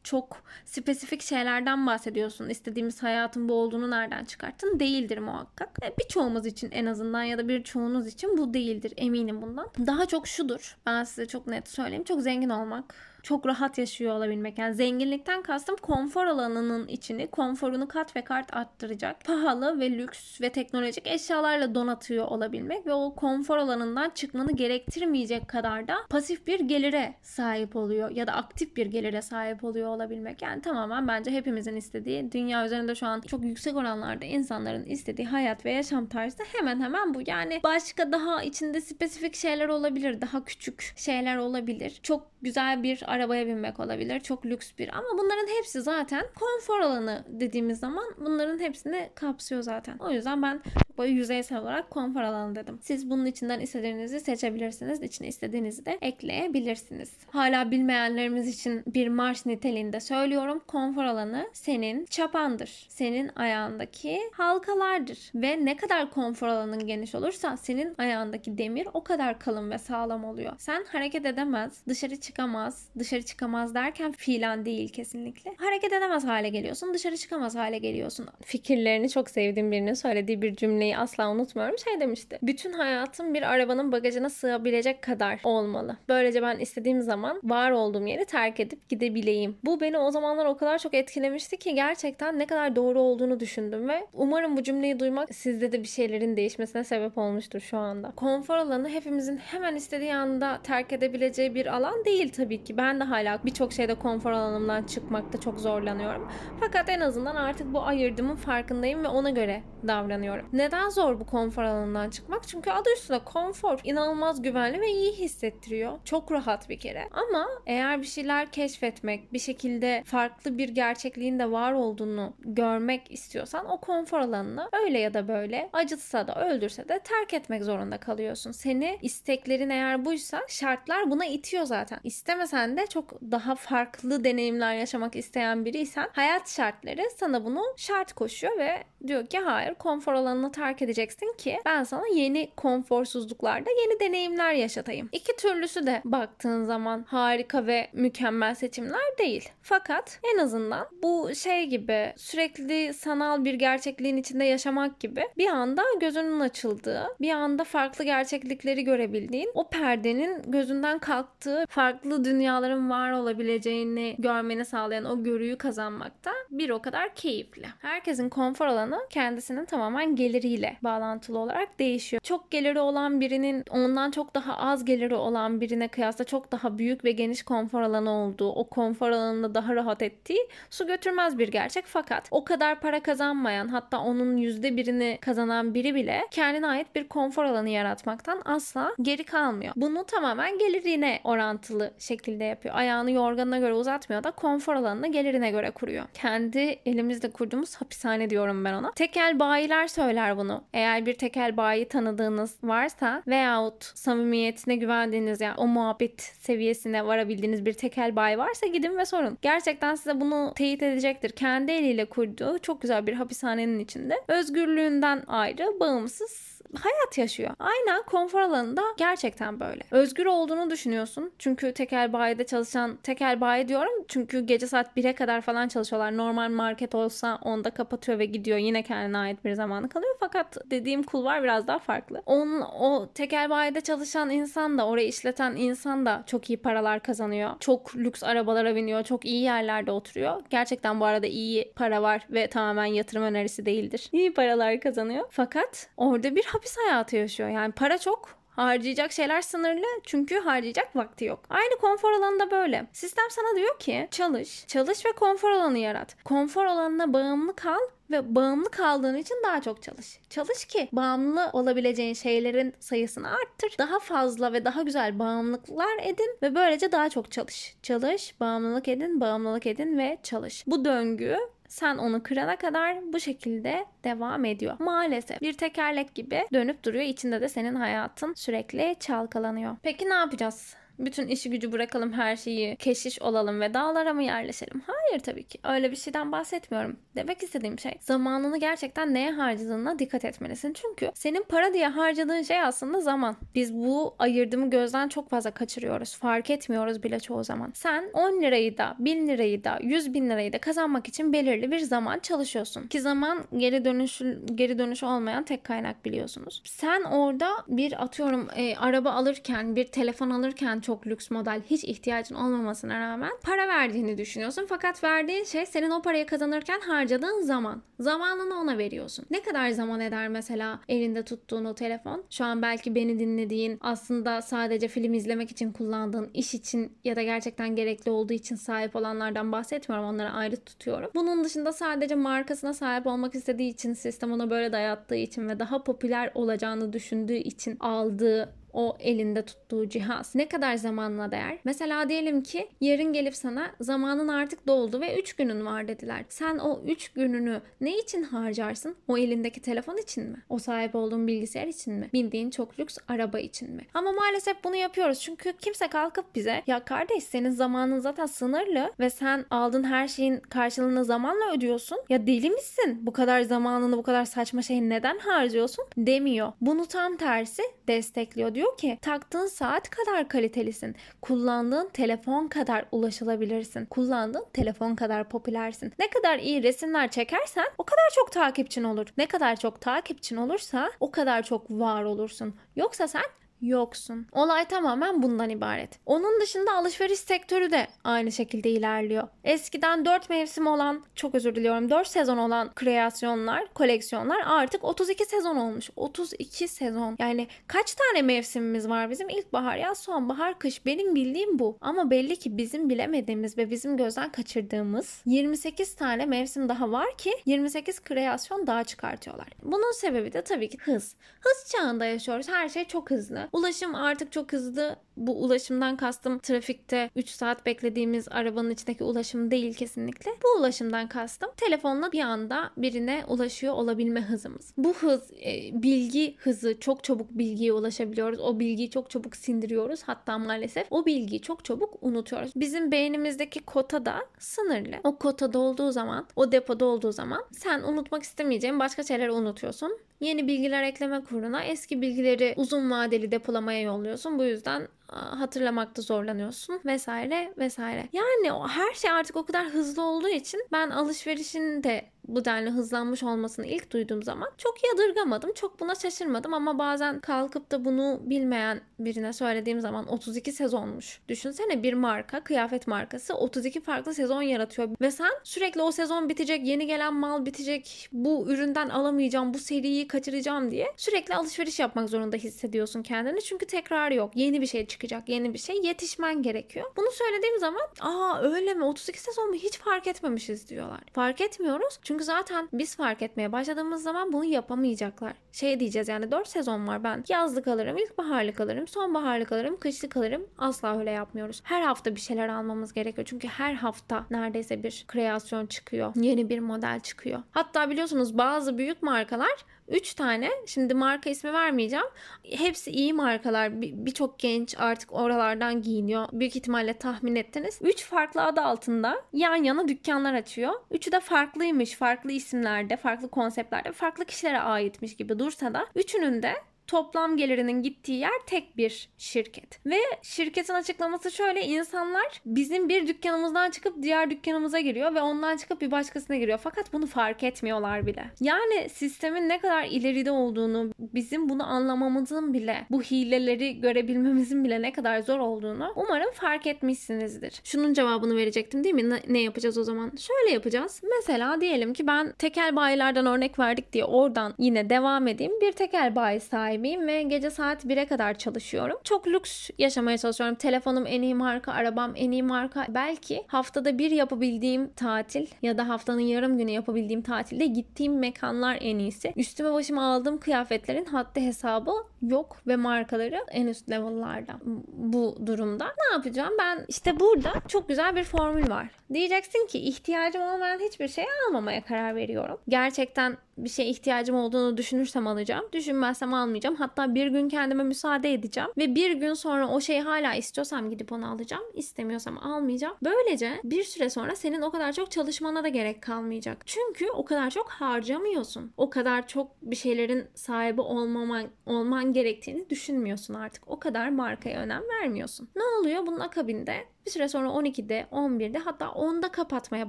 çok 0.05 0.43
spesifik 0.65 1.23
şeylerden 1.23 1.87
bahsediyorsun. 1.87 2.49
İstediğimiz 2.49 3.03
hayatın 3.03 3.49
bu 3.49 3.55
olduğunu 3.55 3.91
nereden 3.91 4.25
çıkarttın? 4.25 4.81
Değildir 4.81 5.19
muhakkak. 5.19 5.79
E, 5.83 5.95
birçoğumuz 5.99 6.47
için 6.47 6.71
en 6.71 6.87
azından 6.87 7.23
ya 7.23 7.39
da 7.39 7.49
birçoğunuz 7.49 8.07
için 8.07 8.39
bu 8.39 8.55
değildir. 8.55 8.93
Eminim 8.97 9.43
bundan. 9.43 9.69
Daha 9.87 10.07
çok 10.07 10.29
şudur. 10.29 10.77
Ben 10.87 11.05
size 11.05 11.27
çok 11.27 11.47
net 11.47 11.69
söyleyeyim. 11.69 12.05
Çok 12.05 12.23
zengin 12.23 12.51
olmak 12.51 12.95
çok 13.23 13.47
rahat 13.47 13.79
yaşıyor 13.79 14.15
olabilmek. 14.15 14.59
Yani 14.59 14.75
zenginlikten 14.75 15.43
kastım 15.43 15.77
konfor 15.77 16.27
alanının 16.27 16.89
içini, 16.89 17.27
konforunu 17.27 17.89
kat 17.89 18.17
ve 18.17 18.25
kart 18.25 18.57
arttıracak. 18.57 19.25
Pahalı 19.25 19.81
ve 19.81 19.91
lüks 19.91 20.41
ve 20.41 20.51
teknolojik 20.51 21.07
eşyalarla 21.07 21.75
donatıyor 21.75 22.27
olabilmek 22.27 22.87
ve 22.87 22.93
o 22.93 23.15
konfor 23.15 23.57
alanından 23.57 24.11
çıkmanı 24.11 24.53
gerektirmeyecek 24.53 25.49
kadar 25.49 25.89
da 25.89 25.97
pasif 26.11 26.47
bir 26.47 26.61
gelire 26.61 27.15
sahip 27.23 27.77
oluyor 27.77 28.11
ya 28.11 28.27
da 28.27 28.33
aktif 28.33 28.77
bir 28.77 28.87
gelire 28.87 29.23
sahip 29.23 29.65
oluyor 29.65 29.89
olabilmek. 29.89 30.43
Yani 30.43 30.63
tamamen 30.63 31.09
bence 31.09 31.31
hepimizin 31.31 31.77
istediği, 31.77 32.33
dünya 32.33 32.67
üzerinde 32.67 32.95
şu 32.95 33.07
an 33.07 33.21
çok 33.21 33.45
yüksek 33.45 33.77
oranlarda 33.77 34.25
insanların 34.25 34.85
istediği 34.85 35.29
hayat 35.29 35.65
ve 35.65 35.73
yaşam 35.73 36.07
tarzı 36.07 36.43
hemen 36.53 36.81
hemen 36.81 37.15
bu. 37.15 37.21
Yani 37.27 37.61
başka 37.65 38.13
daha 38.13 38.43
içinde 38.43 38.81
spesifik 38.81 39.35
şeyler 39.35 39.69
olabilir, 39.69 40.21
daha 40.21 40.45
küçük 40.45 40.93
şeyler 40.97 41.37
olabilir. 41.37 42.01
Çok 42.03 42.31
güzel 42.43 42.83
bir 42.83 43.10
arabaya 43.11 43.47
binmek 43.47 43.81
olabilir. 43.81 44.21
Çok 44.21 44.47
lüks 44.47 44.73
bir 44.79 44.89
ama 44.89 45.09
bunların 45.19 45.47
hepsi 45.59 45.83
zaten 45.83 46.27
konfor 46.35 46.81
alanı 46.81 47.25
dediğimiz 47.29 47.79
zaman 47.79 48.05
bunların 48.19 48.59
hepsini 48.59 49.11
kapsıyor 49.15 49.63
zaten. 49.63 49.99
O 49.99 50.11
yüzden 50.11 50.43
ben 50.43 50.63
böyle 50.99 51.13
yüzeysel 51.13 51.59
olarak 51.59 51.91
konfor 51.91 52.21
alanı 52.21 52.55
dedim. 52.55 52.79
Siz 52.83 53.11
bunun 53.11 53.27
içinden 53.27 53.61
istediğinizi 53.61 54.21
seçebilirsiniz. 54.21 55.03
İçine 55.03 55.29
istediğinizi 55.29 55.87
de 55.87 55.99
ekleyebilirsiniz. 56.01 57.13
Hala 57.31 57.71
bilmeyenlerimiz 57.71 58.49
için 58.49 58.83
bir 58.87 59.09
marş 59.09 59.47
niteliğinde 59.47 60.01
söylüyorum. 60.01 60.63
Konfor 60.67 61.05
alanı 61.05 61.49
senin 61.53 62.05
çapandır. 62.05 62.87
Senin 62.89 63.31
ayağındaki 63.37 64.21
halkalardır. 64.33 65.31
Ve 65.35 65.65
ne 65.65 65.77
kadar 65.77 66.11
konfor 66.11 66.49
alanın 66.49 66.87
geniş 66.87 67.15
olursa 67.15 67.57
senin 67.57 67.95
ayağındaki 67.99 68.59
demir 68.59 68.89
o 68.95 69.05
kadar 69.05 69.39
kalın 69.39 69.71
ve 69.71 69.79
sağlam 69.79 70.25
oluyor. 70.25 70.53
Sen 70.59 70.85
hareket 70.85 71.27
edemez, 71.27 71.83
dışarı 71.89 72.17
çıkamaz, 72.17 72.89
dışarı 73.01 73.23
çıkamaz 73.23 73.75
derken 73.75 74.13
fiilen 74.13 74.65
değil 74.65 74.89
kesinlikle. 74.89 75.55
Hareket 75.57 75.93
edemez 75.93 76.25
hale 76.25 76.49
geliyorsun, 76.49 76.95
dışarı 76.95 77.17
çıkamaz 77.17 77.55
hale 77.57 77.79
geliyorsun. 77.79 78.27
Fikirlerini 78.45 79.11
çok 79.11 79.31
sevdiğim 79.31 79.73
birinin 79.73 79.95
söylediği 79.95 80.43
bir 80.43 80.57
cümleyi 80.57 80.99
asla 80.99 81.31
unutmuyorum. 81.31 81.79
Şey 81.79 82.01
demişti. 82.01 82.39
Bütün 82.43 82.73
hayatım 82.73 83.35
bir 83.35 83.43
arabanın 83.43 83.93
bagajına 83.93 84.31
sığabilecek 84.31 85.03
kadar 85.03 85.41
olmalı. 85.45 85.97
Böylece 86.09 86.43
ben 86.43 86.59
istediğim 86.59 87.01
zaman 87.01 87.41
var 87.45 87.71
olduğum 87.71 88.07
yeri 88.07 88.25
terk 88.25 88.61
edip 88.61 88.89
gidebileyim. 88.89 89.57
Bu 89.65 89.81
beni 89.81 89.99
o 89.99 90.11
zamanlar 90.11 90.47
o 90.47 90.57
kadar 90.57 90.79
çok 90.79 90.95
etkilemişti 90.95 91.57
ki 91.57 91.75
gerçekten 91.75 92.39
ne 92.39 92.47
kadar 92.47 92.77
doğru 92.77 93.01
olduğunu 93.01 93.41
düşündüm 93.41 93.89
ve 93.89 94.07
umarım 94.13 94.57
bu 94.57 94.63
cümleyi 94.63 95.01
duymak 95.01 95.35
sizde 95.35 95.73
de 95.73 95.83
bir 95.83 95.89
şeylerin 95.89 96.37
değişmesine 96.37 96.85
sebep 96.85 97.19
olmuştur 97.19 97.61
şu 97.61 97.77
anda. 97.79 98.13
Konfor 98.17 98.57
alanı 98.57 98.89
hepimizin 98.89 99.37
hemen 99.37 99.75
istediği 99.75 100.15
anda 100.15 100.61
terk 100.63 100.93
edebileceği 100.93 101.55
bir 101.55 101.67
alan 101.67 102.05
değil 102.05 102.33
tabii 102.33 102.65
ki. 102.65 102.77
Ben 102.77 102.90
de 103.01 103.05
hala 103.05 103.39
birçok 103.45 103.73
şeyde 103.73 103.95
konfor 103.95 104.31
alanımdan 104.31 104.83
çıkmakta 104.83 105.41
çok 105.41 105.61
zorlanıyorum. 105.61 106.29
Fakat 106.61 106.89
en 106.89 107.01
azından 107.01 107.37
artık 107.37 107.75
bu 107.75 107.83
ayırdığımın 107.83 108.37
farkındayım 108.37 109.05
ve 109.05 109.09
ona 109.09 109.31
göre 109.31 109.63
davranıyorum. 109.87 110.49
Neden 110.53 110.89
zor 110.89 111.21
bu 111.21 111.27
konfor 111.27 111.63
alanından 111.63 112.11
çıkmak? 112.11 112.49
Çünkü 112.49 112.71
adı 112.71 112.89
üstünde 112.97 113.19
konfor. 113.25 113.81
inanılmaz 113.85 114.43
güvenli 114.43 114.81
ve 114.81 114.89
iyi 114.89 115.13
hissettiriyor. 115.13 115.93
Çok 116.05 116.33
rahat 116.33 116.69
bir 116.69 116.79
kere. 116.79 117.09
Ama 117.13 117.49
eğer 117.67 118.03
bir 118.03 118.07
şeyler 118.07 118.51
keşfetmek, 118.51 119.33
bir 119.33 119.39
şekilde 119.39 120.03
farklı 120.07 120.59
bir 120.59 120.69
gerçekliğin 120.69 121.39
de 121.39 121.51
var 121.51 121.73
olduğunu 121.73 122.33
görmek 122.39 123.11
istiyorsan 123.11 123.71
o 123.71 123.81
konfor 123.81 124.19
alanını 124.21 124.69
öyle 124.85 124.99
ya 124.99 125.15
da 125.15 125.29
böyle 125.29 125.71
acıtsa 125.73 126.27
da 126.27 126.45
öldürse 126.45 126.89
de 126.89 127.01
terk 127.05 127.35
etmek 127.35 127.65
zorunda 127.65 127.99
kalıyorsun. 127.99 128.53
Seni 128.53 128.99
isteklerin 129.03 129.71
eğer 129.71 130.05
buysa 130.05 130.41
şartlar 130.49 131.11
buna 131.11 131.25
itiyor 131.27 131.65
zaten. 131.65 132.01
İstemesen 132.05 132.77
de 132.77 132.80
çok 132.87 133.21
daha 133.21 133.55
farklı 133.55 134.25
deneyimler 134.25 134.75
yaşamak 134.75 135.17
isteyen 135.17 135.65
biriysen 135.65 136.09
hayat 136.13 136.51
şartları 136.51 137.03
sana 137.17 137.45
bunu 137.45 137.63
şart 137.77 138.13
koşuyor 138.13 138.59
ve 138.59 138.85
Diyor 139.07 139.27
ki 139.27 139.39
hayır 139.39 139.75
konfor 139.75 140.13
alanını 140.13 140.53
terk 140.53 140.83
edeceksin 140.83 141.35
ki 141.39 141.59
ben 141.67 141.85
sana 141.85 142.07
yeni 142.15 142.51
konforsuzluklarda 142.57 143.71
yeni 143.71 144.01
deneyimler 144.01 144.53
yaşatayım. 144.53 145.09
İki 145.13 145.37
türlüsü 145.37 145.87
de 145.87 146.03
baktığın 146.05 146.65
zaman 146.65 147.05
harika 147.09 147.67
ve 147.67 147.91
mükemmel 147.93 148.55
seçimler 148.55 149.19
değil. 149.19 149.49
Fakat 149.63 150.21
en 150.35 150.39
azından 150.39 150.87
bu 151.03 151.35
şey 151.35 151.67
gibi 151.67 152.13
sürekli 152.17 152.95
sanal 152.95 153.45
bir 153.45 153.55
gerçekliğin 153.55 154.17
içinde 154.17 154.45
yaşamak 154.45 155.01
gibi 155.01 155.23
bir 155.39 155.49
anda 155.49 155.83
gözünün 156.01 156.41
açıldığı, 156.41 157.07
bir 157.21 157.31
anda 157.31 157.65
farklı 157.65 158.05
gerçeklikleri 158.05 158.85
görebildiğin, 158.85 159.51
o 159.55 159.69
perdenin 159.69 160.43
gözünden 160.47 160.99
kalktığı, 160.99 161.65
farklı 161.69 162.25
dünyaların 162.25 162.91
var 162.91 163.13
olabileceğini 163.13 164.17
görmeni 164.19 164.65
sağlayan 164.65 165.05
o 165.05 165.23
görüyü 165.23 165.59
kazanmakta 165.59 166.31
bir 166.51 166.71
o 166.71 166.83
kadar 166.83 167.15
keyifli. 167.15 167.67
Herkesin 167.79 168.29
konfor 168.29 168.67
alanı 168.67 168.90
kendisinin 169.11 169.65
tamamen 169.65 170.17
geliriyle 170.17 170.77
bağlantılı 170.83 171.39
olarak 171.39 171.79
değişiyor. 171.79 172.21
Çok 172.23 172.51
geliri 172.51 172.81
olan 172.81 173.21
birinin 173.21 173.65
ondan 173.71 174.11
çok 174.11 174.35
daha 174.35 174.57
az 174.57 174.85
geliri 174.85 175.15
olan 175.15 175.61
birine 175.61 175.89
kıyasla 175.89 176.25
çok 176.25 176.53
daha 176.53 176.79
büyük 176.79 177.05
ve 177.05 177.13
geniş 177.13 177.43
konfor 177.43 177.83
alanı 177.83 178.11
olduğu, 178.11 178.53
o 178.53 178.65
konfor 178.69 179.11
alanında 179.11 179.55
daha 179.55 179.75
rahat 179.75 180.03
ettiği 180.03 180.49
su 180.71 180.87
götürmez 180.87 181.39
bir 181.39 181.49
gerçek. 181.49 181.85
Fakat 181.87 182.29
o 182.31 182.45
kadar 182.45 182.81
para 182.81 183.01
kazanmayan 183.03 183.69
hatta 183.69 183.99
onun 183.99 184.37
yüzde 184.37 184.77
birini 184.77 185.19
kazanan 185.21 185.75
biri 185.75 185.95
bile 185.95 186.23
kendine 186.31 186.67
ait 186.67 186.95
bir 186.95 187.09
konfor 187.09 187.45
alanı 187.45 187.69
yaratmaktan 187.69 188.43
asla 188.45 188.95
geri 189.03 189.25
kalmıyor. 189.25 189.73
Bunu 189.77 190.05
tamamen 190.05 190.59
gelirine 190.59 191.21
orantılı 191.25 191.91
şekilde 191.99 192.45
yapıyor. 192.45 192.75
Ayağını 192.75 193.11
yorganına 193.11 193.59
göre 193.59 193.73
uzatmıyor 193.73 194.25
da 194.25 194.31
konfor 194.31 194.75
alanını 194.75 195.13
gelirine 195.13 195.51
göre 195.51 195.71
kuruyor. 195.71 196.05
Kendi 196.15 196.79
elimizde 196.87 197.31
kurduğumuz 197.31 197.77
hapishane 197.77 198.31
diyorum 198.31 198.65
ben 198.65 198.73
ona. 198.73 198.80
Tekel 198.95 199.39
bayiler 199.39 199.89
söyler 199.89 200.37
bunu. 200.37 200.65
Eğer 200.73 201.07
bir 201.07 201.15
tekel 201.15 201.57
bayi 201.57 201.89
tanıdığınız 201.89 202.57
varsa 202.63 203.23
veyahut 203.27 203.85
samimiyetine 203.85 204.77
güvendiğiniz 204.77 205.41
yani 205.41 205.55
o 205.57 205.67
muhabbet 205.67 206.21
seviyesine 206.21 207.07
varabildiğiniz 207.07 207.67
bir 207.67 207.73
tekel 207.73 208.17
bayi 208.17 208.39
varsa 208.39 208.67
gidin 208.67 208.99
ve 208.99 209.05
sorun. 209.05 209.39
Gerçekten 209.43 209.95
size 209.95 210.21
bunu 210.21 210.53
teyit 210.57 210.83
edecektir. 210.83 211.31
Kendi 211.31 211.73
eliyle 211.73 212.05
kurduğu 212.05 212.59
çok 212.59 212.83
güzel 212.83 213.07
bir 213.07 213.13
hapishanenin 213.13 213.79
içinde 213.79 214.15
özgürlüğünden 214.29 215.23
ayrı, 215.27 215.81
bağımsız 215.81 216.60
hayat 216.75 217.19
yaşıyor. 217.19 217.51
Aynen 217.59 218.03
konfor 218.03 218.41
alanında 218.41 218.83
gerçekten 218.97 219.61
böyle. 219.61 219.83
Özgür 219.91 220.27
olduğunu 220.27 220.71
düşünüyorsun. 220.71 221.33
Çünkü 221.39 221.73
tekel 221.75 222.13
bayide 222.13 222.47
çalışan 222.47 222.97
tekel 222.97 223.41
bayi 223.41 223.69
diyorum. 223.69 224.05
Çünkü 224.09 224.41
gece 224.41 224.67
saat 224.67 224.97
1'e 224.97 225.15
kadar 225.15 225.41
falan 225.41 225.69
çalışıyorlar. 225.69 226.17
Normal 226.17 226.51
market 226.51 226.95
olsa 226.95 227.39
onda 227.43 227.71
kapatıyor 227.71 228.19
ve 228.19 228.25
gidiyor. 228.25 228.59
Yine 228.59 228.83
kendine 228.83 229.19
ait 229.19 229.45
bir 229.45 229.53
zamanı 229.53 229.89
kalıyor. 229.89 230.17
Fakat 230.21 230.57
dediğim 230.71 231.03
kulvar 231.03 231.43
biraz 231.43 231.67
daha 231.67 231.79
farklı. 231.79 232.23
Onun, 232.27 232.61
o 232.61 233.09
tekel 233.15 233.51
bayide 233.51 233.81
çalışan 233.81 234.31
insan 234.31 234.79
da 234.79 234.87
orayı 234.87 235.09
işleten 235.09 235.57
insan 235.57 236.07
da 236.07 236.23
çok 236.27 236.51
iyi 236.51 236.57
paralar 236.57 237.03
kazanıyor. 237.03 237.51
Çok 237.61 237.97
lüks 237.97 238.23
arabalara 238.23 238.77
biniyor. 238.77 239.03
Çok 239.05 239.25
iyi 239.25 239.43
yerlerde 239.43 239.91
oturuyor. 239.91 240.43
Gerçekten 240.51 241.01
bu 241.01 241.05
arada 241.05 241.27
iyi 241.27 241.73
para 241.77 242.03
var 242.03 242.27
ve 242.31 242.47
tamamen 242.47 242.85
yatırım 242.85 243.23
önerisi 243.23 243.67
değildir. 243.67 244.09
İyi 244.13 244.35
paralar 244.35 244.81
kazanıyor. 244.81 245.25
Fakat 245.31 245.89
orada 245.97 246.37
bir 246.37 246.45
hapis 246.61 246.77
hayatı 246.77 247.17
yaşıyor. 247.17 247.49
Yani 247.49 247.73
para 247.73 247.99
çok 247.99 248.41
Harcayacak 248.51 249.13
şeyler 249.13 249.43
sınırlı 249.43 249.87
çünkü 250.05 250.41
harcayacak 250.41 250.97
vakti 250.97 251.25
yok. 251.25 251.41
Aynı 251.51 251.79
konfor 251.81 252.13
alanında 252.13 252.51
böyle. 252.51 252.87
Sistem 252.93 253.25
sana 253.31 253.57
diyor 253.57 253.79
ki 253.79 254.09
çalış, 254.11 254.67
çalış 254.67 255.07
ve 255.07 255.13
konfor 255.13 255.51
alanı 255.51 255.79
yarat. 255.79 256.25
Konfor 256.25 256.65
alanına 256.65 257.13
bağımlı 257.13 257.57
kal 257.57 257.79
ve 258.11 258.35
bağımlı 258.35 258.71
kaldığın 258.71 259.17
için 259.17 259.37
daha 259.45 259.63
çok 259.63 259.83
çalış. 259.83 260.21
Çalış 260.31 260.65
ki 260.65 260.89
bağımlı 260.93 261.51
olabileceğin 261.53 262.15
şeylerin 262.15 262.75
sayısını 262.81 263.29
arttır. 263.31 263.75
Daha 263.79 263.99
fazla 263.99 264.53
ve 264.53 264.65
daha 264.65 264.83
güzel 264.83 265.19
bağımlılıklar 265.19 265.99
edin 266.03 266.39
ve 266.43 266.55
böylece 266.55 266.93
daha 266.93 267.11
çok 267.11 267.33
çalış. 267.33 267.77
Çalış, 267.83 268.41
bağımlılık 268.41 268.89
edin, 268.89 269.21
bağımlılık 269.21 269.67
edin 269.67 269.99
ve 269.99 270.19
çalış. 270.23 270.65
Bu 270.67 270.85
döngü 270.85 271.37
sen 271.71 271.99
onu 271.99 272.23
kırana 272.23 272.57
kadar 272.57 273.13
bu 273.13 273.21
şekilde 273.21 273.87
devam 274.05 274.45
ediyor. 274.45 274.77
Maalesef 274.79 275.41
bir 275.41 275.53
tekerlek 275.53 276.15
gibi 276.15 276.47
dönüp 276.53 276.85
duruyor. 276.85 277.05
İçinde 277.05 277.41
de 277.41 277.49
senin 277.49 277.75
hayatın 277.75 278.35
sürekli 278.35 278.97
çalkalanıyor. 279.01 279.77
Peki 279.83 280.09
ne 280.09 280.15
yapacağız? 280.15 280.77
Bütün 281.07 281.27
işi 281.27 281.51
gücü 281.51 281.73
bırakalım 281.73 282.13
her 282.13 282.37
şeyi 282.37 282.77
keşiş 282.77 283.23
olalım 283.23 283.61
ve 283.61 283.75
dağlara 283.75 284.13
mı 284.13 284.23
yerleşelim? 284.23 284.83
Hayır 284.87 285.23
tabii 285.23 285.45
ki. 285.45 285.59
Öyle 285.65 285.91
bir 285.91 285.97
şeyden 285.97 286.33
bahsetmiyorum. 286.33 286.97
Demek 287.17 287.43
istediğim 287.43 287.79
şey 287.79 287.93
zamanını 288.01 288.59
gerçekten 288.59 289.15
neye 289.15 289.31
harcadığına 289.31 289.99
dikkat 289.99 290.25
etmelisin. 290.25 290.73
Çünkü 290.73 291.11
senin 291.15 291.43
para 291.43 291.75
diye 291.75 291.89
harcadığın 291.89 292.43
şey 292.43 292.61
aslında 292.61 293.01
zaman. 293.01 293.37
Biz 293.55 293.75
bu 293.75 294.15
ayırdığımı 294.19 294.71
gözden 294.71 295.09
çok 295.09 295.31
fazla 295.31 295.51
kaçırıyoruz. 295.51 296.17
Fark 296.17 296.51
etmiyoruz 296.51 297.03
bile 297.03 297.21
çoğu 297.21 297.45
zaman. 297.45 297.73
Sen 297.75 298.11
10 298.13 298.43
lirayı 298.43 298.79
da 298.79 298.97
1000 298.99 299.29
lirayı 299.29 299.65
da 299.65 299.79
100 299.83 300.15
bin 300.15 300.31
lirayı 300.31 300.53
da 300.53 300.59
kazanmak 300.59 301.09
için 301.09 301.33
belirli 301.33 301.71
bir 301.71 301.79
zaman 301.79 302.19
çalışıyorsun. 302.19 302.87
Ki 302.87 303.01
zaman 303.01 303.45
geri 303.57 303.85
dönüşü, 303.85 304.43
geri 304.55 304.79
dönüşü 304.79 305.07
olmayan 305.07 305.45
tek 305.45 305.65
kaynak 305.65 306.05
biliyorsunuz. 306.05 306.63
Sen 306.65 307.03
orada 307.03 307.51
bir 307.69 308.03
atıyorum 308.03 308.49
e, 308.57 308.77
araba 308.77 309.11
alırken 309.11 309.77
bir 309.77 309.87
telefon 309.87 310.31
alırken 310.31 310.81
çok 310.81 310.90
lüks 311.07 311.31
model 311.31 311.61
hiç 311.71 311.85
ihtiyacın 311.85 312.35
olmamasına 312.35 313.01
rağmen 313.01 313.33
para 313.43 313.69
verdiğini 313.69 314.19
düşünüyorsun. 314.19 314.67
Fakat 314.69 315.05
verdiğin 315.05 315.45
şey 315.45 315.67
senin 315.67 315.91
o 315.91 316.03
parayı 316.03 316.27
kazanırken 316.27 316.81
harcadığın 316.81 317.43
zaman. 317.43 317.83
Zamanını 318.01 318.55
ona 318.55 318.79
veriyorsun. 318.79 319.27
Ne 319.31 319.43
kadar 319.43 319.71
zaman 319.71 320.01
eder 320.01 320.29
mesela 320.29 320.81
elinde 320.89 321.25
tuttuğun 321.25 321.65
o 321.65 321.75
telefon? 321.75 322.25
Şu 322.31 322.45
an 322.45 322.63
belki 322.63 322.95
beni 322.95 323.19
dinlediğin 323.19 323.79
aslında 323.81 324.43
sadece 324.43 324.89
film 324.89 325.15
izlemek 325.15 325.51
için 325.51 325.73
kullandığın 325.73 326.31
iş 326.35 326.55
için 326.55 326.93
ya 327.05 327.17
da 327.17 327.23
gerçekten 327.23 327.77
gerekli 327.77 328.11
olduğu 328.11 328.33
için 328.33 328.57
sahip 328.57 328.97
olanlardan 328.97 329.53
bahsetmiyorum. 329.53 330.09
Onları 330.09 330.31
ayrı 330.31 330.57
tutuyorum. 330.57 331.11
Bunun 331.15 331.45
dışında 331.45 331.73
sadece 331.73 332.15
markasına 332.15 332.75
sahip 332.75 333.07
olmak 333.07 333.35
istediği 333.35 333.71
için 333.71 333.93
sistem 333.93 334.33
ona 334.33 334.51
böyle 334.51 334.73
dayattığı 334.73 335.15
için 335.15 335.49
ve 335.49 335.59
daha 335.59 335.85
popüler 335.85 336.31
olacağını 336.35 336.93
düşündüğü 336.93 337.35
için 337.35 337.77
aldığı 337.81 338.60
o 338.73 338.97
elinde 339.01 339.43
tuttuğu 339.43 339.89
cihaz 339.89 340.35
ne 340.35 340.49
kadar 340.49 340.75
zamanla 340.75 341.31
değer? 341.31 341.59
Mesela 341.65 342.09
diyelim 342.09 342.43
ki 342.43 342.69
yarın 342.81 343.13
gelip 343.13 343.37
sana 343.37 343.71
zamanın 343.81 344.29
artık 344.29 344.67
doldu 344.67 345.01
ve 345.01 345.19
3 345.21 345.33
günün 345.33 345.67
var 345.67 345.89
dediler. 345.89 346.25
Sen 346.29 346.59
o 346.59 346.81
3 346.87 347.09
gününü 347.09 347.61
ne 347.81 347.99
için 347.99 348.23
harcarsın? 348.23 348.97
O 349.09 349.19
elindeki 349.19 349.61
telefon 349.61 349.97
için 349.97 350.25
mi? 350.25 350.43
O 350.49 350.59
sahip 350.59 350.95
olduğun 350.95 351.27
bilgisayar 351.27 351.67
için 351.67 351.95
mi? 351.95 352.11
Bindiğin 352.13 352.51
çok 352.51 352.81
lüks 352.81 352.99
araba 353.09 353.39
için 353.39 353.71
mi? 353.71 353.87
Ama 353.95 354.13
maalesef 354.13 354.65
bunu 354.65 354.77
yapıyoruz 354.77 355.21
çünkü 355.21 355.53
kimse 355.53 355.89
kalkıp 355.89 356.35
bize 356.35 356.63
ya 356.67 356.85
kardeş 356.85 357.25
senin 357.25 357.51
zamanın 357.51 357.99
zaten 357.99 358.27
sınırlı 358.27 358.93
ve 359.01 359.11
sen 359.11 359.45
aldığın 359.51 359.85
her 359.85 360.09
şeyin 360.09 360.37
karşılığını 360.37 361.05
zamanla 361.05 361.53
ödüyorsun. 361.53 361.99
Ya 362.09 362.27
deli 362.27 362.51
misin? 362.51 362.99
Bu 363.03 363.13
kadar 363.13 363.41
zamanını 363.43 363.97
bu 363.97 364.03
kadar 364.03 364.25
saçma 364.25 364.63
şeyi 364.63 364.89
neden 364.89 365.19
harcıyorsun? 365.19 365.85
demiyor. 365.97 366.53
Bunu 366.61 366.87
tam 366.87 367.17
tersi 367.17 367.63
destekliyor 367.89 368.55
diyor 368.61 368.77
ki 368.77 368.99
taktığın 369.03 369.47
saat 369.47 369.91
kadar 369.91 370.29
kalitelisin. 370.29 370.97
Kullandığın 371.23 371.89
telefon 371.89 372.49
kadar 372.49 372.85
ulaşılabilirsin. 372.93 373.87
Kullandığın 373.87 374.47
telefon 374.53 374.95
kadar 374.95 375.29
popülersin. 375.29 375.93
Ne 375.99 376.11
kadar 376.11 376.39
iyi 376.39 376.63
resimler 376.63 377.11
çekersen 377.11 377.67
o 377.79 377.85
kadar 377.85 378.11
çok 378.15 378.33
takipçin 378.33 378.85
olur. 378.85 379.07
Ne 379.19 379.27
kadar 379.27 379.57
çok 379.57 379.81
takipçin 379.81 380.37
olursa 380.37 380.91
o 381.01 381.11
kadar 381.11 381.43
çok 381.43 381.71
var 381.71 382.05
olursun. 382.05 382.55
Yoksa 382.77 383.09
sen 383.09 383.23
yoksun. 383.63 384.27
Olay 384.33 384.69
tamamen 384.69 385.23
bundan 385.23 385.51
ibaret. 385.51 385.99
Onun 386.07 386.41
dışında 386.41 386.73
alışveriş 386.73 387.19
sektörü 387.19 387.71
de 387.71 387.87
aynı 388.05 388.33
şekilde 388.33 388.71
ilerliyor. 388.71 389.29
Eskiden 389.45 390.05
4 390.05 390.31
mevsim 390.31 390.67
olan, 390.67 391.05
çok 391.15 391.35
özür 391.35 391.55
diliyorum 391.55 391.91
4 391.91 392.09
sezon 392.09 392.39
olan 392.39 392.75
kreasyonlar, 392.75 393.75
koleksiyonlar 393.75 394.43
artık 394.47 394.85
32 394.85 395.25
sezon 395.25 395.57
olmuş. 395.57 395.91
32 395.97 396.69
sezon. 396.69 397.17
Yani 397.19 397.49
kaç 397.67 397.95
tane 397.95 398.23
mevsimimiz 398.23 398.89
var 398.89 399.11
bizim? 399.11 399.29
İlkbahar, 399.29 399.77
yaz, 399.77 399.99
sonbahar, 399.99 400.59
kış. 400.59 400.87
Benim 400.87 401.15
bildiğim 401.15 401.59
bu. 401.59 401.79
Ama 401.81 402.11
belli 402.11 402.37
ki 402.37 402.57
bizim 402.57 402.91
bilemediğimiz 402.91 403.59
ve 403.59 403.71
bizim 403.71 403.97
gözden 403.97 404.33
kaçırdığımız 404.33 405.23
28 405.27 405.95
tane 405.95 406.27
mevsim 406.27 406.69
daha 406.69 406.93
var 406.93 407.17
ki 407.19 407.33
28 407.47 408.01
kreasyon 408.01 408.67
daha 408.67 408.85
çıkartıyorlar. 408.85 409.49
Bunun 409.63 409.93
sebebi 409.93 410.33
de 410.33 410.43
tabii 410.43 410.69
ki 410.69 410.79
hız. 410.83 411.15
Hız 411.41 411.73
çağında 411.73 412.05
yaşıyoruz. 412.05 412.49
Her 412.49 412.69
şey 412.69 412.85
çok 412.85 413.11
hızlı. 413.11 413.49
Ulaşım 413.53 413.95
artık 413.95 414.33
çok 414.33 414.53
hızlı. 414.53 414.97
Bu 415.17 415.43
ulaşımdan 415.45 415.97
kastım 415.97 416.39
trafikte 416.39 417.11
3 417.17 417.29
saat 417.29 417.67
beklediğimiz 417.67 418.29
arabanın 418.31 418.71
içindeki 418.71 419.05
ulaşım 419.05 419.51
değil 419.51 419.75
kesinlikle. 419.75 420.31
Bu 420.31 420.61
ulaşımdan 420.61 421.09
kastım 421.09 421.51
telefonla 421.57 422.13
bir 422.13 422.21
anda 422.21 422.71
birine 422.77 423.25
ulaşıyor 423.29 423.75
olabilme 423.75 424.21
hızımız. 424.21 424.75
Bu 424.77 424.95
hız 424.95 425.31
e, 425.33 425.83
bilgi 425.83 426.37
hızı 426.39 426.81
çok 426.81 427.05
çabuk 427.05 427.31
bilgiye 427.31 427.73
ulaşabiliyoruz. 427.73 428.41
O 428.41 428.61
bilgiyi 428.61 428.91
çok 428.91 429.11
çabuk 429.11 429.37
sindiriyoruz. 429.37 430.03
Hatta 430.03 430.39
maalesef 430.39 430.87
o 430.91 431.07
bilgiyi 431.07 431.43
çok 431.43 431.65
çabuk 431.65 431.95
unutuyoruz. 432.01 432.53
Bizim 432.57 432.91
beynimizdeki 432.93 433.61
kota 433.61 434.07
da 434.07 434.19
sınırlı. 434.39 434.97
O 435.05 435.17
kota 435.19 435.53
dolduğu 435.53 435.93
zaman, 435.93 436.27
o 436.37 436.53
depoda 436.53 436.85
olduğu 436.85 437.13
zaman 437.13 437.45
sen 437.53 437.83
unutmak 437.83 438.23
istemeyeceğin 438.23 438.79
başka 438.79 439.03
şeyleri 439.03 439.31
unutuyorsun. 439.31 439.99
Yeni 440.21 440.47
bilgiler 440.47 440.83
ekleme 440.83 441.25
kuruna 441.25 441.65
eski 441.65 442.03
bilgileri 442.03 442.55
uzun 442.57 442.91
vadeli 442.91 443.33
depolamaya 443.33 443.81
yolluyorsun. 443.83 444.39
Bu 444.39 444.45
yüzden 444.45 444.89
hatırlamakta 445.13 446.03
zorlanıyorsun 446.03 446.81
vesaire 446.85 447.55
vesaire. 447.59 448.09
Yani 448.13 448.69
her 448.69 448.95
şey 448.95 449.11
artık 449.11 449.37
o 449.37 449.47
kadar 449.47 449.67
hızlı 449.67 450.03
olduğu 450.03 450.29
için 450.29 450.61
ben 450.73 450.91
alışverişin 450.91 451.83
de 451.83 452.05
bu 452.29 452.45
denli 452.45 452.71
hızlanmış 452.71 453.23
olmasını 453.23 453.67
ilk 453.67 453.93
duyduğum 453.93 454.23
zaman 454.23 454.51
çok 454.59 454.75
yadırgamadım. 454.85 455.53
Çok 455.53 455.81
buna 455.81 455.95
şaşırmadım 455.95 456.55
ama 456.55 456.79
bazen 456.79 457.21
kalkıp 457.21 457.71
da 457.71 457.85
bunu 457.85 458.21
bilmeyen 458.23 458.81
birine 458.99 459.33
söylediğim 459.33 459.81
zaman 459.81 460.09
32 460.09 460.53
sezonmuş. 460.53 461.21
Düşünsene 461.29 461.83
bir 461.83 461.95
marka, 461.95 462.45
kıyafet 462.45 462.87
markası 462.87 463.35
32 463.35 463.81
farklı 463.81 464.15
sezon 464.15 464.43
yaratıyor 464.43 464.89
ve 465.01 465.11
sen 465.11 465.31
sürekli 465.45 465.83
o 465.83 465.93
sezon 465.93 466.29
bitecek, 466.29 466.67
yeni 466.67 466.87
gelen 466.87 467.15
mal 467.15 467.47
bitecek, 467.47 468.09
bu 468.13 468.51
üründen 468.51 468.89
alamayacağım, 468.89 469.55
bu 469.55 469.59
seriyi 469.59 470.09
kaçıracağım 470.09 470.71
diye 470.71 470.87
sürekli 470.97 471.35
alışveriş 471.35 471.79
yapmak 471.79 472.09
zorunda 472.09 472.37
hissediyorsun 472.37 473.03
kendini. 473.03 473.41
Çünkü 473.43 473.67
tekrar 473.67 474.11
yok. 474.11 474.31
Yeni 474.35 474.61
bir 474.61 474.67
şey 474.67 474.87
çıkacak, 475.01 475.29
yeni 475.29 475.55
bir 475.55 475.59
şey. 475.59 475.77
Yetişmen 475.83 476.43
gerekiyor. 476.43 476.87
Bunu 476.97 477.11
söylediğim 477.11 477.59
zaman 477.59 477.83
aa 478.01 478.41
öyle 478.43 478.75
mi? 478.75 478.85
32 478.85 479.21
sezon 479.21 479.49
mu? 479.49 479.55
Hiç 479.55 479.79
fark 479.79 480.07
etmemişiz 480.07 480.69
diyorlar. 480.69 481.01
Fark 481.13 481.41
etmiyoruz. 481.41 481.99
Çünkü 482.03 482.25
zaten 482.25 482.69
biz 482.73 482.97
fark 482.97 483.23
etmeye 483.23 483.53
başladığımız 483.53 484.03
zaman 484.03 484.33
bunu 484.33 484.45
yapamayacaklar. 484.45 485.33
Şey 485.53 485.81
diyeceğiz 485.81 486.09
yani 486.09 486.31
4 486.31 486.49
sezon 486.49 486.87
var 486.87 487.05
ben. 487.05 487.25
Yazlık 487.29 487.69
alırım, 487.69 487.99
ilkbaharlık 487.99 488.61
alırım, 488.61 488.89
sonbaharlık 488.89 489.53
alırım, 489.53 489.77
kışlık 489.77 490.17
alırım. 490.17 490.47
Asla 490.59 490.99
öyle 490.99 491.11
yapmıyoruz. 491.11 491.61
Her 491.65 491.83
hafta 491.83 492.15
bir 492.15 492.21
şeyler 492.21 492.49
almamız 492.49 492.93
gerekiyor. 492.93 493.27
Çünkü 493.31 493.49
her 493.49 493.75
hafta 493.75 494.27
neredeyse 494.31 494.83
bir 494.83 495.05
kreasyon 495.09 495.67
çıkıyor. 495.67 496.13
Yeni 496.17 496.49
bir 496.49 496.59
model 496.59 497.01
çıkıyor. 497.01 497.43
Hatta 497.51 497.91
biliyorsunuz 497.91 498.39
bazı 498.39 498.79
büyük 498.79 499.03
markalar 499.03 499.65
3 499.91 500.15
tane 500.15 500.51
şimdi 500.67 500.95
marka 500.95 501.31
ismi 501.31 501.53
vermeyeceğim. 501.53 502.07
Hepsi 502.43 502.91
iyi 502.91 503.13
markalar. 503.13 503.83
Birçok 503.83 504.39
genç 504.39 504.75
artık 504.79 505.13
oralardan 505.13 505.83
giyiniyor. 505.83 506.29
Büyük 506.33 506.57
ihtimalle 506.57 506.93
tahmin 506.93 507.37
ettiniz. 507.37 507.79
3 507.83 508.05
farklı 508.05 508.43
adı 508.43 508.61
altında 508.61 509.23
yan 509.33 509.57
yana 509.57 509.89
dükkanlar 509.89 510.35
açıyor. 510.35 510.73
Üçü 510.91 511.13
de 511.13 511.21
farklıymış. 511.21 511.95
Farklı 511.95 512.33
isimlerde, 512.33 512.97
farklı 512.97 513.31
konseptlerde, 513.31 513.93
farklı 513.93 514.25
kişilere 514.25 514.61
aitmiş 514.61 515.17
gibi 515.17 515.39
dursa 515.39 515.75
da 515.75 515.87
üçünün 515.95 516.43
de 516.43 516.55
toplam 516.91 517.37
gelirinin 517.37 517.83
gittiği 517.83 518.19
yer 518.19 518.41
tek 518.47 518.77
bir 518.77 519.09
şirket. 519.19 519.87
Ve 519.87 519.99
şirketin 520.23 520.75
açıklaması 520.75 521.31
şöyle 521.31 521.63
insanlar 521.63 522.41
bizim 522.47 522.89
bir 522.89 523.07
dükkanımızdan 523.07 523.71
çıkıp 523.71 524.03
diğer 524.03 524.31
dükkanımıza 524.31 524.81
giriyor 524.81 525.15
ve 525.15 525.21
ondan 525.21 525.57
çıkıp 525.57 525.81
bir 525.81 525.91
başkasına 525.91 526.37
giriyor. 526.37 526.59
Fakat 526.63 526.93
bunu 526.93 527.07
fark 527.07 527.43
etmiyorlar 527.43 528.07
bile. 528.07 528.25
Yani 528.41 528.89
sistemin 528.89 529.49
ne 529.49 529.59
kadar 529.59 529.85
ileride 529.85 530.31
olduğunu, 530.31 530.91
bizim 530.99 531.49
bunu 531.49 531.67
anlamamızın 531.67 532.55
bile, 532.55 532.87
bu 532.91 533.03
hileleri 533.03 533.81
görebilmemizin 533.81 534.65
bile 534.65 534.83
ne 534.83 534.93
kadar 534.93 535.21
zor 535.21 535.39
olduğunu 535.39 535.93
umarım 535.97 536.31
fark 536.35 536.67
etmişsinizdir. 536.67 537.61
Şunun 537.65 537.93
cevabını 537.93 538.37
verecektim 538.37 538.85
değil 538.85 538.95
mi? 538.95 539.11
Ne, 539.11 539.21
ne 539.29 539.41
yapacağız 539.41 539.79
o 539.79 539.85
zaman? 539.85 540.13
Şöyle 540.17 540.53
yapacağız. 540.53 541.01
Mesela 541.17 541.61
diyelim 541.61 541.93
ki 541.93 542.07
ben 542.07 542.33
tekel 542.33 542.77
bayilerden 542.77 543.27
örnek 543.27 543.59
verdik 543.59 543.93
diye 543.93 544.05
oradan 544.05 544.55
yine 544.59 544.91
devam 544.91 545.29
edeyim. 545.29 545.53
Bir 545.61 545.73
tekel 545.73 546.17
bayi 546.17 546.41
sahibi 546.41 546.80
sahibiyim 546.81 547.07
ve 547.07 547.23
gece 547.23 547.51
saat 547.51 547.85
1'e 547.85 548.07
kadar 548.07 548.35
çalışıyorum. 548.35 548.97
Çok 549.05 549.27
lüks 549.27 549.71
yaşamaya 549.79 550.19
çalışıyorum. 550.19 550.55
Telefonum 550.55 551.07
en 551.07 551.23
iyi 551.23 551.35
marka, 551.35 551.73
arabam 551.73 552.13
en 552.17 552.31
iyi 552.31 552.43
marka. 552.43 552.87
Belki 552.89 553.45
haftada 553.47 553.99
bir 553.99 554.11
yapabildiğim 554.11 554.91
tatil 554.93 555.47
ya 555.63 555.79
da 555.79 555.89
haftanın 555.89 556.21
yarım 556.21 556.59
günü 556.59 556.71
yapabildiğim 556.71 557.23
tatilde 557.23 557.67
gittiğim 557.67 558.19
mekanlar 558.19 558.79
en 558.81 558.99
iyisi. 558.99 559.33
Üstüme 559.37 559.73
başıma 559.73 560.15
aldığım 560.15 560.39
kıyafetlerin 560.39 561.05
haddi 561.05 561.41
hesabı 561.41 561.93
yok 562.23 562.57
ve 562.67 562.77
markaları 562.77 563.41
en 563.51 563.67
üst 563.67 563.91
level'larda 563.91 564.53
bu 564.93 565.37
durumda. 565.47 565.85
Ne 565.85 566.13
yapacağım? 566.13 566.55
Ben 566.59 566.85
işte 566.89 567.21
burada 567.21 567.53
çok 567.69 567.89
güzel 567.89 568.17
bir 568.17 568.25
formül 568.25 568.71
var. 568.71 568.89
Diyeceksin 569.13 569.67
ki 569.67 569.79
ihtiyacım 569.79 570.43
olmayan 570.43 570.79
hiçbir 570.79 571.09
şey 571.09 571.25
almamaya 571.49 571.85
karar 571.85 572.15
veriyorum. 572.15 572.59
Gerçekten 572.69 573.37
bir 573.65 573.69
şeye 573.69 573.89
ihtiyacım 573.89 574.37
olduğunu 574.37 574.77
düşünürsem 574.77 575.27
alacağım. 575.27 575.65
Düşünmezsem 575.73 576.35
almayacağım. 576.35 576.70
Hatta 576.75 577.15
bir 577.15 577.27
gün 577.27 577.49
kendime 577.49 577.83
müsaade 577.83 578.33
edeceğim. 578.33 578.71
Ve 578.79 578.95
bir 578.95 579.13
gün 579.13 579.35
sonra 579.35 579.69
o 579.69 579.81
şeyi 579.81 580.01
hala 580.01 580.35
istiyorsam 580.35 580.91
gidip 580.91 581.13
onu 581.13 581.31
alacağım. 581.31 581.65
İstemiyorsam 581.75 582.39
almayacağım. 582.39 582.95
Böylece 583.05 583.61
bir 583.65 583.83
süre 583.83 584.11
sonra 584.11 584.37
senin 584.37 584.63
o 584.63 584.71
kadar 584.71 584.93
çok 584.93 585.11
çalışmana 585.11 585.65
da 585.65 585.69
gerek 585.69 586.03
kalmayacak. 586.03 586.63
Çünkü 586.67 587.11
o 587.11 587.25
kadar 587.25 587.51
çok 587.51 587.71
harcamıyorsun. 587.71 588.73
O 588.77 588.91
kadar 588.91 589.29
çok 589.29 589.63
bir 589.63 589.77
şeylerin 589.77 590.29
sahibi 590.35 590.81
olmaman, 590.81 591.47
olman 591.67 592.13
gerektiğini 592.13 592.71
düşünmüyorsun 592.71 593.35
artık. 593.35 593.63
O 593.67 593.79
kadar 593.79 594.09
markaya 594.09 594.61
önem 594.61 594.83
vermiyorsun. 595.01 595.49
Ne 595.57 595.63
oluyor? 595.63 596.07
Bunun 596.07 596.21
akabinde 596.21 596.75
bir 597.07 597.11
süre 597.11 597.29
sonra 597.29 597.49
12'de, 597.49 598.07
11'de 598.13 598.59
hatta 598.59 598.85
10'da 598.85 599.29
kapatmaya 599.29 599.89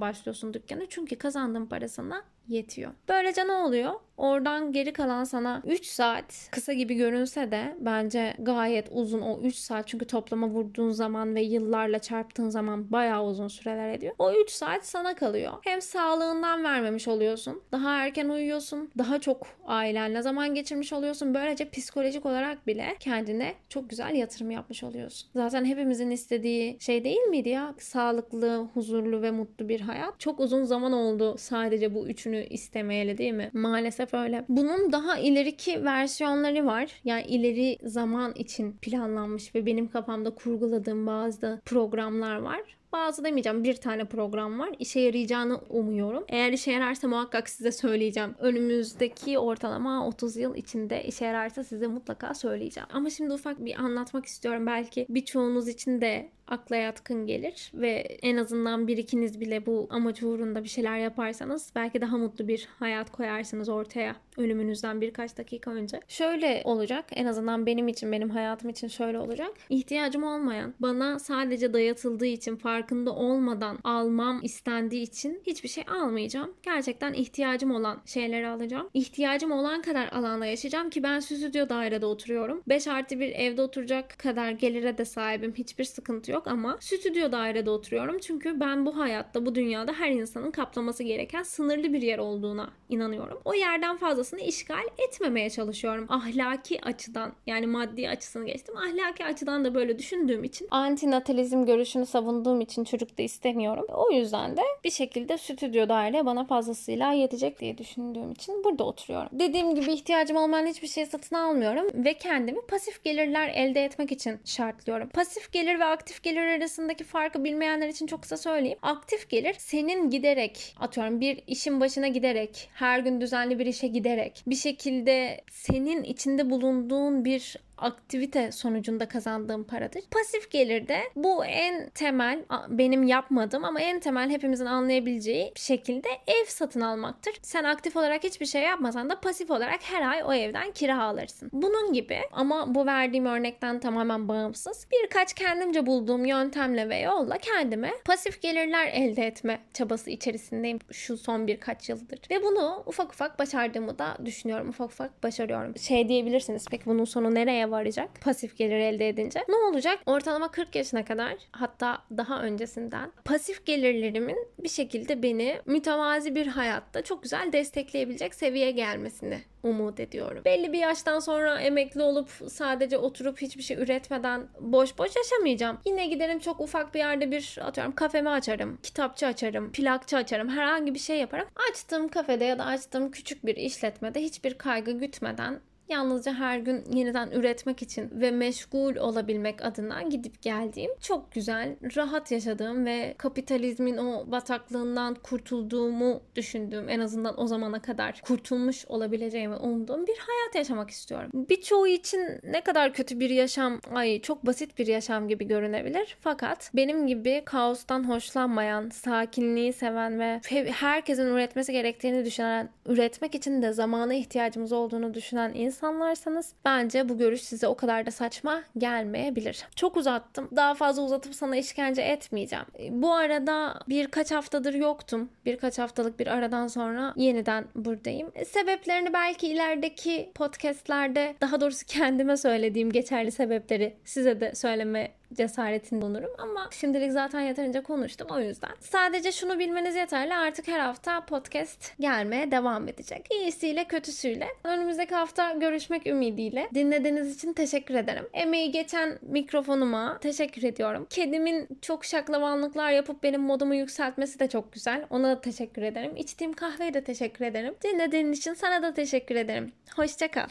başlıyorsun 0.00 0.54
dükkanı. 0.54 0.86
Çünkü 0.88 1.16
kazandığın 1.16 1.66
parasına 1.66 2.22
yetiyor. 2.48 2.92
Böylece 3.08 3.46
ne 3.46 3.52
oluyor? 3.52 3.92
Oradan 4.16 4.72
geri 4.72 4.92
kalan 4.92 5.24
sana 5.24 5.62
3 5.66 5.86
saat 5.86 6.48
kısa 6.50 6.72
gibi 6.72 6.94
görünse 6.94 7.50
de 7.50 7.76
bence 7.80 8.36
gayet 8.38 8.88
uzun 8.90 9.20
o 9.20 9.40
3 9.40 9.54
saat 9.54 9.88
çünkü 9.88 10.06
toplama 10.06 10.46
vurduğun 10.48 10.90
zaman 10.90 11.34
ve 11.34 11.42
yıllarla 11.42 11.98
çarptığın 11.98 12.50
zaman 12.50 12.92
bayağı 12.92 13.24
uzun 13.24 13.48
süreler 13.48 13.92
ediyor. 13.92 14.14
O 14.18 14.32
3 14.32 14.50
saat 14.50 14.86
sana 14.86 15.14
kalıyor. 15.14 15.52
Hem 15.62 15.82
sağlığından 15.82 16.64
vermemiş 16.64 17.08
oluyorsun. 17.08 17.62
Daha 17.72 18.04
erken 18.04 18.28
uyuyorsun. 18.28 18.90
Daha 18.98 19.20
çok 19.20 19.46
ailenle 19.64 20.22
zaman 20.22 20.54
geçirmiş 20.54 20.92
oluyorsun. 20.92 21.34
Böylece 21.34 21.70
psikolojik 21.70 22.26
olarak 22.26 22.66
bile 22.66 22.96
kendine 23.00 23.54
çok 23.68 23.90
güzel 23.90 24.14
yatırım 24.14 24.50
yapmış 24.50 24.84
oluyorsun. 24.84 25.30
Zaten 25.34 25.64
hepimizin 25.64 26.10
istediği 26.10 26.76
şey 26.80 27.01
değil 27.04 27.22
miydi 27.22 27.48
ya? 27.48 27.74
Sağlıklı, 27.78 28.68
huzurlu 28.74 29.22
ve 29.22 29.30
mutlu 29.30 29.68
bir 29.68 29.80
hayat. 29.80 30.20
Çok 30.20 30.40
uzun 30.40 30.64
zaman 30.64 30.92
oldu 30.92 31.34
sadece 31.38 31.94
bu 31.94 32.08
üçünü 32.08 32.46
istemeyeli 32.46 33.18
değil 33.18 33.32
mi? 33.32 33.50
Maalesef 33.52 34.14
öyle. 34.14 34.44
Bunun 34.48 34.92
daha 34.92 35.18
ileriki 35.18 35.84
versiyonları 35.84 36.66
var. 36.66 37.00
Yani 37.04 37.22
ileri 37.22 37.78
zaman 37.82 38.32
için 38.34 38.72
planlanmış 38.72 39.54
ve 39.54 39.66
benim 39.66 39.88
kafamda 39.88 40.30
kurguladığım 40.30 41.06
bazı 41.06 41.60
programlar 41.64 42.36
var. 42.36 42.60
Bazı 42.92 43.24
demeyeceğim 43.24 43.64
bir 43.64 43.74
tane 43.74 44.04
program 44.04 44.58
var. 44.58 44.70
İşe 44.78 45.00
yarayacağını 45.00 45.60
umuyorum. 45.68 46.24
Eğer 46.28 46.52
işe 46.52 46.72
yararsa 46.72 47.08
muhakkak 47.08 47.48
size 47.48 47.72
söyleyeceğim. 47.72 48.34
Önümüzdeki 48.38 49.38
ortalama 49.38 50.06
30 50.06 50.36
yıl 50.36 50.54
içinde 50.54 51.04
işe 51.04 51.24
yararsa 51.24 51.64
size 51.64 51.86
mutlaka 51.86 52.34
söyleyeceğim. 52.34 52.88
Ama 52.92 53.10
şimdi 53.10 53.32
ufak 53.32 53.64
bir 53.64 53.80
anlatmak 53.80 54.26
istiyorum. 54.26 54.66
Belki 54.66 55.06
birçoğunuz 55.08 55.68
için 55.68 56.00
de 56.00 56.30
akla 56.52 56.76
yatkın 56.76 57.26
gelir 57.26 57.70
ve 57.74 57.90
en 58.22 58.36
azından 58.36 58.88
bir 58.88 58.96
ikiniz 58.96 59.40
bile 59.40 59.66
bu 59.66 59.86
amaç 59.90 60.22
uğrunda 60.22 60.64
bir 60.64 60.68
şeyler 60.68 60.98
yaparsanız 60.98 61.72
belki 61.74 62.00
daha 62.00 62.18
mutlu 62.18 62.48
bir 62.48 62.68
hayat 62.78 63.10
koyarsınız 63.10 63.68
ortaya 63.68 64.16
ölümünüzden 64.36 65.00
birkaç 65.00 65.38
dakika 65.38 65.70
önce. 65.70 66.00
Şöyle 66.08 66.62
olacak 66.64 67.04
en 67.12 67.26
azından 67.26 67.66
benim 67.66 67.88
için 67.88 68.12
benim 68.12 68.30
hayatım 68.30 68.70
için 68.70 68.88
şöyle 68.88 69.18
olacak. 69.18 69.50
İhtiyacım 69.68 70.22
olmayan 70.22 70.74
bana 70.80 71.18
sadece 71.18 71.72
dayatıldığı 71.72 72.26
için 72.26 72.56
farkında 72.56 73.12
olmadan 73.12 73.78
almam 73.84 74.40
istendiği 74.42 75.02
için 75.02 75.42
hiçbir 75.46 75.68
şey 75.68 75.84
almayacağım. 75.88 76.54
Gerçekten 76.62 77.12
ihtiyacım 77.12 77.70
olan 77.70 78.02
şeyleri 78.06 78.48
alacağım. 78.48 78.88
İhtiyacım 78.94 79.52
olan 79.52 79.82
kadar 79.82 80.08
alanda 80.08 80.46
yaşayacağım 80.46 80.90
ki 80.90 81.02
ben 81.02 81.20
stüdyo 81.20 81.68
dairede 81.68 82.06
oturuyorum. 82.06 82.62
5 82.68 82.88
artı 82.88 83.20
bir 83.20 83.30
evde 83.30 83.62
oturacak 83.62 84.18
kadar 84.18 84.50
gelire 84.50 84.98
de 84.98 85.04
sahibim. 85.04 85.54
Hiçbir 85.54 85.84
sıkıntı 85.84 86.32
yok 86.32 86.41
yok 86.42 86.52
ama 86.52 86.76
stüdyo 86.80 87.32
dairede 87.32 87.70
oturuyorum. 87.70 88.18
Çünkü 88.18 88.60
ben 88.60 88.86
bu 88.86 88.96
hayatta, 88.96 89.46
bu 89.46 89.54
dünyada 89.54 89.92
her 89.92 90.10
insanın 90.10 90.50
kaplaması 90.50 91.02
gereken 91.02 91.42
sınırlı 91.42 91.92
bir 91.92 92.02
yer 92.02 92.18
olduğuna 92.18 92.70
inanıyorum. 92.88 93.40
O 93.44 93.54
yerden 93.54 93.96
fazlasını 93.96 94.40
işgal 94.40 94.84
etmemeye 94.98 95.50
çalışıyorum. 95.50 96.06
Ahlaki 96.08 96.84
açıdan 96.84 97.32
yani 97.46 97.66
maddi 97.66 98.08
açısını 98.08 98.46
geçtim. 98.46 98.76
Ahlaki 98.76 99.24
açıdan 99.24 99.64
da 99.64 99.74
böyle 99.74 99.98
düşündüğüm 99.98 100.44
için 100.44 100.68
antinatalizm 100.70 101.64
görüşünü 101.64 102.06
savunduğum 102.06 102.60
için 102.60 102.84
çocuk 102.84 103.18
da 103.18 103.22
istemiyorum. 103.22 103.84
O 103.88 104.10
yüzden 104.10 104.56
de 104.56 104.62
bir 104.84 104.90
şekilde 104.90 105.38
stüdyo 105.38 105.88
daire 105.88 106.26
bana 106.26 106.44
fazlasıyla 106.44 107.12
yetecek 107.12 107.60
diye 107.60 107.78
düşündüğüm 107.78 108.32
için 108.32 108.64
burada 108.64 108.84
oturuyorum. 108.84 109.28
Dediğim 109.32 109.74
gibi 109.74 109.92
ihtiyacım 109.92 110.36
olmayan 110.36 110.66
hiçbir 110.66 110.88
şey 110.88 111.06
satın 111.06 111.36
almıyorum 111.36 111.86
ve 111.94 112.14
kendimi 112.14 112.60
pasif 112.66 113.04
gelirler 113.04 113.48
elde 113.48 113.84
etmek 113.84 114.12
için 114.12 114.40
şartlıyorum. 114.44 115.08
Pasif 115.08 115.52
gelir 115.52 115.80
ve 115.80 115.84
aktif 115.84 116.22
gelir 116.22 116.31
arasındaki 116.40 117.04
farkı 117.04 117.44
bilmeyenler 117.44 117.88
için 117.88 118.06
çok 118.06 118.22
kısa 118.22 118.36
söyleyeyim. 118.36 118.78
Aktif 118.82 119.28
gelir 119.28 119.54
senin 119.58 120.10
giderek 120.10 120.74
atıyorum 120.80 121.20
bir 121.20 121.42
işin 121.46 121.80
başına 121.80 122.08
giderek 122.08 122.68
her 122.74 122.98
gün 122.98 123.20
düzenli 123.20 123.58
bir 123.58 123.66
işe 123.66 123.86
giderek 123.86 124.42
bir 124.46 124.56
şekilde 124.56 125.40
senin 125.50 126.02
içinde 126.02 126.50
bulunduğun 126.50 127.24
bir 127.24 127.56
aktivite 127.82 128.52
sonucunda 128.52 129.08
kazandığım 129.08 129.64
paradır. 129.64 130.02
Pasif 130.10 130.50
gelir 130.50 130.88
de 130.88 131.00
bu 131.16 131.44
en 131.44 131.90
temel 131.90 132.44
benim 132.68 133.02
yapmadığım 133.02 133.64
ama 133.64 133.80
en 133.80 134.00
temel 134.00 134.30
hepimizin 134.30 134.66
anlayabileceği 134.66 135.52
şekilde 135.56 136.08
ev 136.26 136.44
satın 136.46 136.80
almaktır. 136.80 137.34
Sen 137.42 137.64
aktif 137.64 137.96
olarak 137.96 138.24
hiçbir 138.24 138.46
şey 138.46 138.62
yapmasan 138.62 139.10
da 139.10 139.20
pasif 139.20 139.50
olarak 139.50 139.80
her 139.82 140.10
ay 140.10 140.22
o 140.24 140.32
evden 140.32 140.72
kira 140.72 141.02
alırsın. 141.02 141.50
Bunun 141.52 141.92
gibi 141.92 142.18
ama 142.32 142.74
bu 142.74 142.86
verdiğim 142.86 143.26
örnekten 143.26 143.80
tamamen 143.80 144.28
bağımsız 144.28 144.86
birkaç 144.92 145.32
kendimce 145.34 145.86
bulduğum 145.86 146.24
yöntemle 146.24 146.88
ve 146.88 146.96
yolla 146.98 147.38
kendime 147.38 147.92
pasif 148.04 148.42
gelirler 148.42 148.86
elde 148.86 149.26
etme 149.26 149.60
çabası 149.74 150.10
içerisindeyim 150.10 150.78
şu 150.92 151.16
son 151.16 151.46
birkaç 151.46 151.88
yıldır. 151.88 152.20
Ve 152.30 152.42
bunu 152.42 152.82
ufak 152.86 153.12
ufak 153.12 153.38
başardığımı 153.38 153.98
da 153.98 154.16
düşünüyorum. 154.24 154.68
Ufak 154.68 154.90
ufak 154.90 155.22
başarıyorum. 155.22 155.76
Şey 155.76 156.08
diyebilirsiniz 156.08 156.64
peki 156.70 156.86
bunun 156.86 157.04
sonu 157.04 157.34
nereye 157.34 157.70
varacak 157.72 158.10
pasif 158.20 158.56
gelir 158.56 158.76
elde 158.76 159.08
edince. 159.08 159.44
Ne 159.48 159.56
olacak? 159.56 159.98
Ortalama 160.06 160.50
40 160.50 160.74
yaşına 160.74 161.04
kadar 161.04 161.34
hatta 161.52 162.02
daha 162.16 162.42
öncesinden 162.42 163.12
pasif 163.24 163.66
gelirlerimin 163.66 164.48
bir 164.58 164.68
şekilde 164.68 165.22
beni 165.22 165.60
mütevazi 165.66 166.34
bir 166.34 166.46
hayatta 166.46 167.02
çok 167.02 167.22
güzel 167.22 167.52
destekleyebilecek 167.52 168.34
seviyeye 168.34 168.70
gelmesini 168.70 169.40
umut 169.62 170.00
ediyorum. 170.00 170.42
Belli 170.44 170.72
bir 170.72 170.78
yaştan 170.78 171.18
sonra 171.18 171.60
emekli 171.60 172.02
olup 172.02 172.30
sadece 172.48 172.98
oturup 172.98 173.42
hiçbir 173.42 173.62
şey 173.62 173.76
üretmeden 173.76 174.46
boş 174.60 174.98
boş 174.98 175.16
yaşamayacağım. 175.16 175.78
Yine 175.86 176.06
giderim 176.06 176.38
çok 176.38 176.60
ufak 176.60 176.94
bir 176.94 176.98
yerde 176.98 177.30
bir 177.30 177.58
atıyorum 177.62 177.94
kafemi 177.94 178.30
açarım, 178.30 178.78
kitapçı 178.82 179.26
açarım, 179.26 179.72
plakçı 179.72 180.16
açarım, 180.16 180.48
herhangi 180.48 180.94
bir 180.94 180.98
şey 180.98 181.18
yaparım. 181.18 181.48
Açtığım 181.70 182.08
kafede 182.08 182.44
ya 182.44 182.58
da 182.58 182.64
açtığım 182.64 183.10
küçük 183.10 183.46
bir 183.46 183.56
işletmede 183.56 184.22
hiçbir 184.22 184.54
kaygı 184.54 184.92
gütmeden 184.92 185.60
yalnızca 185.92 186.34
her 186.34 186.58
gün 186.58 186.84
yeniden 186.92 187.30
üretmek 187.30 187.82
için 187.82 188.10
ve 188.12 188.30
meşgul 188.30 188.96
olabilmek 188.96 189.64
adına 189.64 190.02
gidip 190.02 190.42
geldiğim 190.42 190.90
çok 191.00 191.32
güzel, 191.32 191.76
rahat 191.96 192.30
yaşadığım 192.30 192.86
ve 192.86 193.14
kapitalizmin 193.18 193.96
o 193.96 194.30
bataklığından 194.30 195.14
kurtulduğumu 195.14 196.20
düşündüğüm 196.36 196.88
en 196.88 197.00
azından 197.00 197.40
o 197.40 197.46
zamana 197.46 197.82
kadar 197.82 198.20
kurtulmuş 198.24 198.86
olabileceğimi 198.86 199.56
umduğum 199.56 200.06
bir 200.06 200.16
hayat 200.18 200.54
yaşamak 200.54 200.90
istiyorum. 200.90 201.30
Birçoğu 201.34 201.86
için 201.86 202.40
ne 202.42 202.60
kadar 202.60 202.92
kötü 202.92 203.20
bir 203.20 203.30
yaşam, 203.30 203.80
ay 203.94 204.20
çok 204.20 204.46
basit 204.46 204.78
bir 204.78 204.86
yaşam 204.86 205.28
gibi 205.28 205.46
görünebilir. 205.46 206.16
Fakat 206.20 206.70
benim 206.74 207.06
gibi 207.06 207.42
kaostan 207.44 208.08
hoşlanmayan, 208.08 208.88
sakinliği 208.88 209.72
seven 209.72 210.20
ve 210.20 210.40
herkesin 210.70 211.26
üretmesi 211.26 211.72
gerektiğini 211.72 212.24
düşünen, 212.24 212.68
üretmek 212.86 213.34
için 213.34 213.62
de 213.62 213.72
zamana 213.72 214.14
ihtiyacımız 214.14 214.72
olduğunu 214.72 215.14
düşünen 215.14 215.52
insan 215.54 215.81
insanlarsanız 215.82 216.52
bence 216.64 217.08
bu 217.08 217.18
görüş 217.18 217.42
size 217.42 217.66
o 217.68 217.74
kadar 217.74 218.06
da 218.06 218.10
saçma 218.10 218.62
gelmeyebilir. 218.78 219.66
Çok 219.76 219.96
uzattım. 219.96 220.48
Daha 220.56 220.74
fazla 220.74 221.02
uzatıp 221.02 221.34
sana 221.34 221.56
işkence 221.56 222.02
etmeyeceğim. 222.02 222.64
Bu 222.90 223.12
arada 223.12 223.80
birkaç 223.88 224.30
haftadır 224.30 224.74
yoktum. 224.74 225.28
Birkaç 225.46 225.78
haftalık 225.78 226.18
bir 226.18 226.26
aradan 226.26 226.66
sonra 226.66 227.12
yeniden 227.16 227.64
buradayım. 227.74 228.32
Sebeplerini 228.46 229.12
belki 229.12 229.48
ilerideki 229.48 230.30
podcastlerde 230.34 231.34
daha 231.40 231.60
doğrusu 231.60 231.86
kendime 231.86 232.36
söylediğim 232.36 232.90
geçerli 232.92 233.30
sebepleri 233.30 233.96
size 234.04 234.40
de 234.40 234.54
söyleme 234.54 235.10
cesaretinde 235.34 236.02
bulunurum 236.02 236.30
ama 236.38 236.68
şimdilik 236.70 237.12
zaten 237.12 237.40
yeterince 237.40 237.82
konuştum 237.82 238.26
o 238.30 238.40
yüzden. 238.40 238.70
Sadece 238.80 239.32
şunu 239.32 239.58
bilmeniz 239.58 239.96
yeterli 239.96 240.34
artık 240.34 240.68
her 240.68 240.80
hafta 240.80 241.24
podcast 241.24 241.98
gelmeye 242.00 242.50
devam 242.50 242.88
edecek. 242.88 243.26
İyisiyle 243.30 243.84
kötüsüyle. 243.84 244.48
Önümüzdeki 244.64 245.14
hafta 245.14 245.52
görüşmek 245.52 246.06
ümidiyle. 246.06 246.68
Dinlediğiniz 246.74 247.36
için 247.36 247.52
teşekkür 247.52 247.94
ederim. 247.94 248.28
Emeği 248.32 248.70
geçen 248.70 249.18
mikrofonuma 249.22 250.18
teşekkür 250.18 250.62
ediyorum. 250.62 251.06
Kedimin 251.10 251.68
çok 251.82 252.04
şaklavanlıklar 252.04 252.90
yapıp 252.90 253.22
benim 253.22 253.40
modumu 253.40 253.74
yükseltmesi 253.74 254.38
de 254.40 254.48
çok 254.48 254.72
güzel. 254.72 255.06
Ona 255.10 255.28
da 255.28 255.40
teşekkür 255.40 255.82
ederim. 255.82 256.16
İçtiğim 256.16 256.52
kahveye 256.52 256.94
de 256.94 257.04
teşekkür 257.04 257.44
ederim. 257.44 257.74
Dinlediğin 257.84 258.32
için 258.32 258.54
sana 258.54 258.82
da 258.82 258.94
teşekkür 258.94 259.36
ederim. 259.36 259.72
Hoşçakal. 259.96 260.46